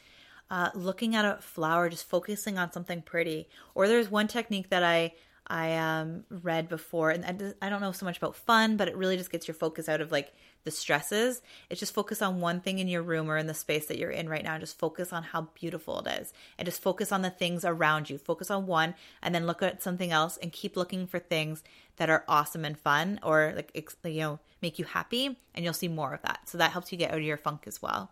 uh, 0.49 0.69
looking 0.73 1.15
at 1.15 1.25
a 1.25 1.37
flower, 1.41 1.89
just 1.89 2.07
focusing 2.09 2.57
on 2.57 2.71
something 2.71 3.01
pretty. 3.01 3.47
Or 3.75 3.87
there's 3.87 4.09
one 4.09 4.27
technique 4.27 4.69
that 4.69 4.83
I 4.83 5.13
I 5.49 5.75
um, 5.77 6.25
read 6.29 6.67
before, 6.67 7.09
and 7.11 7.53
I 7.61 7.69
don't 7.69 7.81
know 7.81 7.93
so 7.93 8.05
much 8.05 8.17
about 8.17 8.35
fun, 8.35 8.75
but 8.75 8.89
it 8.89 8.97
really 8.97 9.15
just 9.15 9.31
gets 9.31 9.47
your 9.47 9.55
focus 9.55 9.87
out 9.87 10.01
of 10.01 10.11
like 10.11 10.33
the 10.65 10.71
stresses. 10.71 11.41
It's 11.69 11.79
just 11.79 11.93
focus 11.93 12.21
on 12.21 12.41
one 12.41 12.59
thing 12.59 12.79
in 12.79 12.89
your 12.89 13.01
room 13.01 13.31
or 13.31 13.37
in 13.37 13.47
the 13.47 13.53
space 13.53 13.85
that 13.85 13.97
you're 13.97 14.11
in 14.11 14.27
right 14.27 14.43
now. 14.43 14.55
and 14.55 14.61
Just 14.61 14.77
focus 14.77 15.13
on 15.13 15.23
how 15.23 15.47
beautiful 15.53 15.99
it 16.01 16.07
is, 16.21 16.33
and 16.57 16.65
just 16.65 16.81
focus 16.81 17.13
on 17.13 17.21
the 17.21 17.29
things 17.29 17.63
around 17.63 18.09
you. 18.09 18.17
Focus 18.17 18.51
on 18.51 18.67
one, 18.67 18.93
and 19.21 19.33
then 19.33 19.47
look 19.47 19.63
at 19.63 19.81
something 19.81 20.11
else, 20.11 20.37
and 20.37 20.51
keep 20.51 20.75
looking 20.75 21.07
for 21.07 21.19
things 21.19 21.63
that 21.95 22.09
are 22.09 22.25
awesome 22.27 22.65
and 22.65 22.77
fun, 22.77 23.19
or 23.23 23.53
like 23.55 23.71
you 24.03 24.19
know 24.19 24.39
make 24.61 24.77
you 24.77 24.85
happy, 24.85 25.37
and 25.55 25.63
you'll 25.63 25.73
see 25.73 25.87
more 25.87 26.13
of 26.13 26.21
that. 26.23 26.49
So 26.49 26.57
that 26.57 26.71
helps 26.71 26.91
you 26.91 26.97
get 26.97 27.11
out 27.11 27.17
of 27.17 27.23
your 27.23 27.37
funk 27.37 27.63
as 27.67 27.81
well. 27.81 28.11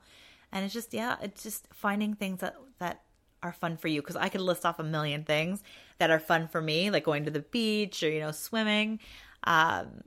And 0.54 0.64
it's 0.64 0.74
just 0.74 0.94
yeah, 0.94 1.18
it's 1.22 1.44
just 1.44 1.68
finding 1.74 2.14
things 2.14 2.40
that 2.40 2.56
that 2.80 3.02
are 3.44 3.54
fun 3.54 3.78
for 3.78 3.88
you 3.88 4.02
because 4.02 4.16
I 4.16 4.30
could 4.30 4.42
list 4.42 4.66
off 4.66 4.80
a 4.80 4.84
million 4.84 5.24
things 5.24 5.62
that 5.98 6.10
are 6.12 6.20
fun 6.20 6.48
for 6.48 6.62
me, 6.62 6.90
like 6.92 7.04
going 7.06 7.26
to 7.26 7.32
the 7.32 7.40
beach 7.40 8.04
or 8.04 8.10
you 8.10 8.20
know 8.20 8.32
swimming, 8.32 9.00
um, 9.46 10.02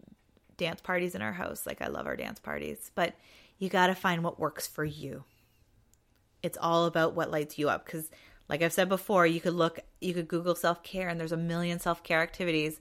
dance 0.57 0.81
parties 0.81 1.15
in 1.15 1.23
our 1.23 1.33
house. 1.33 1.67
Like 1.67 1.81
I 1.83 1.89
love 1.89 2.07
our 2.07 2.17
dance 2.17 2.39
parties, 2.41 2.91
but 2.95 3.15
you 3.59 3.69
got 3.69 3.89
to 3.89 3.95
find 3.95 4.23
what 4.23 4.39
works 4.39 4.67
for 4.67 4.85
you. 4.85 5.25
It's 6.43 6.59
all 6.61 6.85
about 6.87 7.15
what 7.15 7.31
lights 7.31 7.59
you 7.59 7.69
up 7.69 7.85
because, 7.85 8.11
like 8.49 8.63
I've 8.63 8.73
said 8.73 8.89
before, 8.89 9.27
you 9.27 9.41
could 9.41 9.55
look, 9.55 9.81
you 10.01 10.15
could 10.15 10.29
Google 10.29 10.55
self 10.55 10.83
care, 10.83 11.09
and 11.09 11.19
there's 11.19 11.33
a 11.33 11.37
million 11.37 11.81
self 11.81 12.03
care 12.03 12.23
activities, 12.23 12.81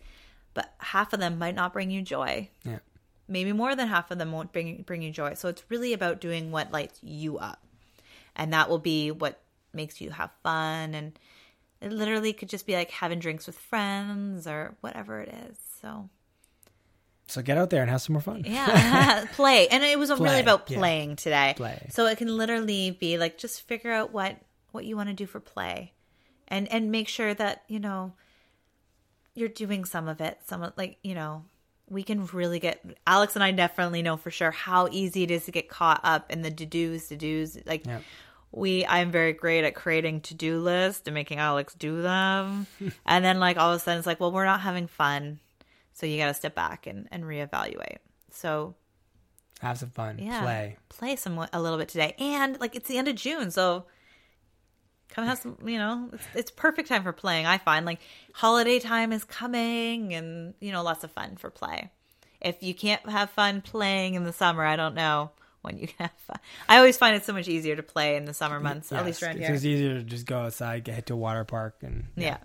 but 0.54 0.74
half 0.80 1.14
of 1.14 1.20
them 1.20 1.40
might 1.40 1.56
not 1.56 1.74
bring 1.74 1.90
you 1.92 2.02
joy 2.02 2.50
Yeah. 2.64 2.80
maybe 3.28 3.52
more 3.54 3.76
than 3.76 3.88
half 3.88 4.12
of 4.12 4.18
them 4.20 4.32
won't 4.32 4.54
bring 4.54 4.84
bring 4.84 5.02
you 5.02 5.12
joy. 5.12 5.34
So 5.34 5.50
it's 5.50 5.64
really 5.70 5.94
about 5.94 6.22
doing 6.22 6.52
what 6.52 6.72
lights 6.72 7.00
you 7.02 7.38
up, 7.40 7.64
and 8.36 8.54
that 8.54 8.70
will 8.70 8.80
be 8.80 9.10
what 9.12 9.40
makes 9.74 10.00
you 10.02 10.12
have 10.12 10.32
fun. 10.44 10.94
And 10.94 11.18
it 11.82 11.92
literally 11.92 12.34
could 12.34 12.50
just 12.50 12.66
be 12.66 12.74
like 12.76 12.92
having 12.92 13.20
drinks 13.20 13.46
with 13.48 13.58
friends 13.58 14.48
or 14.48 14.76
whatever 14.82 15.22
it 15.22 15.34
is. 15.50 15.58
So 15.82 16.10
So 17.28 17.42
get 17.42 17.58
out 17.58 17.70
there 17.70 17.82
and 17.82 17.92
have 17.92 18.02
some 18.02 18.14
more 18.14 18.22
fun. 18.22 18.44
yeah, 18.46 19.26
play. 19.34 19.68
And 19.68 19.84
it 19.84 20.00
was 20.00 20.10
really 20.10 20.24
Play, 20.26 20.40
about 20.40 20.70
yeah. 20.70 20.78
playing 20.78 21.16
today. 21.18 21.54
Play. 21.56 21.88
So 21.90 22.06
it 22.08 22.18
can 22.18 22.36
literally 22.36 22.92
be 22.92 23.18
like 23.18 23.38
just 23.38 23.62
figure 23.68 23.92
out 23.92 24.12
what 24.14 24.38
what 24.72 24.86
you 24.86 24.96
want 24.96 25.10
to 25.10 25.16
do 25.16 25.26
for 25.26 25.40
play, 25.40 25.94
and 26.48 26.68
and 26.72 26.92
make 26.92 27.08
sure 27.08 27.34
that 27.34 27.64
you 27.68 27.80
know 27.80 28.14
you're 29.36 29.50
doing 29.50 29.86
some 29.86 30.08
of 30.08 30.20
it. 30.22 30.40
Some 30.48 30.64
of 30.64 30.74
like 30.78 30.98
you 31.04 31.14
know 31.16 31.46
we 31.90 32.04
can 32.04 32.26
really 32.28 32.60
get 32.60 32.84
Alex 33.06 33.36
and 33.36 33.44
I 33.44 33.52
definitely 33.52 34.02
know 34.02 34.18
for 34.18 34.30
sure 34.32 34.52
how 34.52 34.90
easy 34.92 35.24
it 35.24 35.32
is 35.32 35.46
to 35.46 35.52
get 35.52 35.70
caught 35.70 36.02
up 36.04 36.32
in 36.32 36.42
the 36.42 36.52
to 36.52 36.66
dos 36.66 37.08
to 37.10 37.16
dos 37.18 37.58
like. 37.66 37.86
Yeah. 37.86 38.00
We, 38.52 38.86
I'm 38.86 39.12
very 39.12 39.34
great 39.34 39.64
at 39.66 39.76
creating 39.76 40.22
to 40.22 40.34
do 40.34 40.60
lists 40.60 41.04
and 41.06 41.14
making 41.14 41.38
Alex 41.38 41.74
do 41.74 42.02
them. 42.02 42.66
and 43.06 43.24
then, 43.26 43.40
like, 43.40 43.58
all 43.58 43.72
of 43.72 43.78
a 43.78 43.80
sudden, 43.80 43.98
it's 44.00 44.08
like, 44.08 44.20
well, 44.20 44.32
we're 44.32 44.46
not 44.46 44.62
having 44.62 44.88
fun. 44.88 45.40
So 45.94 46.06
you 46.06 46.18
got 46.18 46.28
to 46.28 46.34
step 46.34 46.56
back 46.56 46.88
and, 46.88 47.08
and 47.12 47.24
reevaluate. 47.24 47.98
So 48.32 48.76
Have 49.62 49.78
some 49.78 49.90
fun. 49.90 50.20
yeah, 50.20 50.42
Play. 50.42 50.78
play 50.90 51.16
some 51.16 51.46
a 51.52 51.62
little 51.62 51.78
bit 51.80 51.90
today, 51.90 52.16
and 52.20 52.60
like 52.60 52.76
it's 52.76 52.88
the 52.88 52.98
end 52.98 53.08
of 53.08 53.16
June, 53.16 53.50
so 53.52 53.86
come 55.10 55.26
have 55.26 55.40
some. 55.40 55.58
You 55.66 55.80
know, 55.80 56.10
it's, 56.14 56.24
it's 56.36 56.52
perfect 56.52 56.88
time 56.90 57.02
for 57.04 57.14
playing. 57.14 57.48
I 57.48 57.58
find 57.58 57.84
like 57.86 58.00
holiday 58.34 58.78
time 58.80 59.12
is 59.12 59.24
coming, 59.24 60.14
and 60.14 60.54
you 60.60 60.72
know, 60.72 60.84
lots 60.84 61.04
of 61.04 61.12
fun 61.12 61.36
for 61.38 61.50
play. 61.50 61.90
If 62.40 62.62
you 62.62 62.76
can't 62.76 63.08
have 63.10 63.32
fun 63.32 63.62
playing 63.62 64.14
in 64.14 64.24
the 64.24 64.34
summer, 64.34 64.64
I 64.64 64.76
don't 64.76 64.94
know 64.94 65.32
when 65.62 65.78
you 65.78 65.88
have 66.00 66.12
fun. 66.26 66.40
I 66.70 66.78
always 66.78 66.98
find 66.98 67.16
it 67.16 67.26
so 67.26 67.34
much 67.34 67.48
easier 67.48 67.76
to 67.76 67.84
play 67.84 68.16
in 68.16 68.26
the 68.26 68.34
summer 68.34 68.60
months, 68.60 68.92
at 68.92 69.06
least 69.06 69.22
around 69.24 69.38
here. 69.40 69.54
It's 69.54 69.66
easier 69.66 69.96
to 69.96 70.04
just 70.04 70.26
go 70.26 70.40
outside, 70.40 70.84
get 70.84 70.96
hit 70.96 71.06
to 71.08 71.14
a 71.14 71.18
water 71.18 71.44
park, 71.46 71.78
and 71.82 72.06
Yeah. 72.16 72.38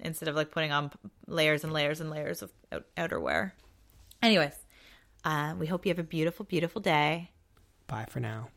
Instead 0.00 0.28
of 0.28 0.36
like 0.36 0.50
putting 0.52 0.70
on 0.70 0.92
layers 1.26 1.64
and 1.64 1.72
layers 1.72 2.00
and 2.00 2.08
layers 2.10 2.42
of 2.42 2.52
out- 2.70 2.86
outerwear. 2.96 3.52
Anyways, 4.22 4.54
uh, 5.24 5.54
we 5.58 5.66
hope 5.66 5.84
you 5.86 5.90
have 5.90 5.98
a 5.98 6.04
beautiful, 6.04 6.44
beautiful 6.44 6.80
day. 6.80 7.30
Bye 7.88 8.06
for 8.08 8.20
now. 8.20 8.48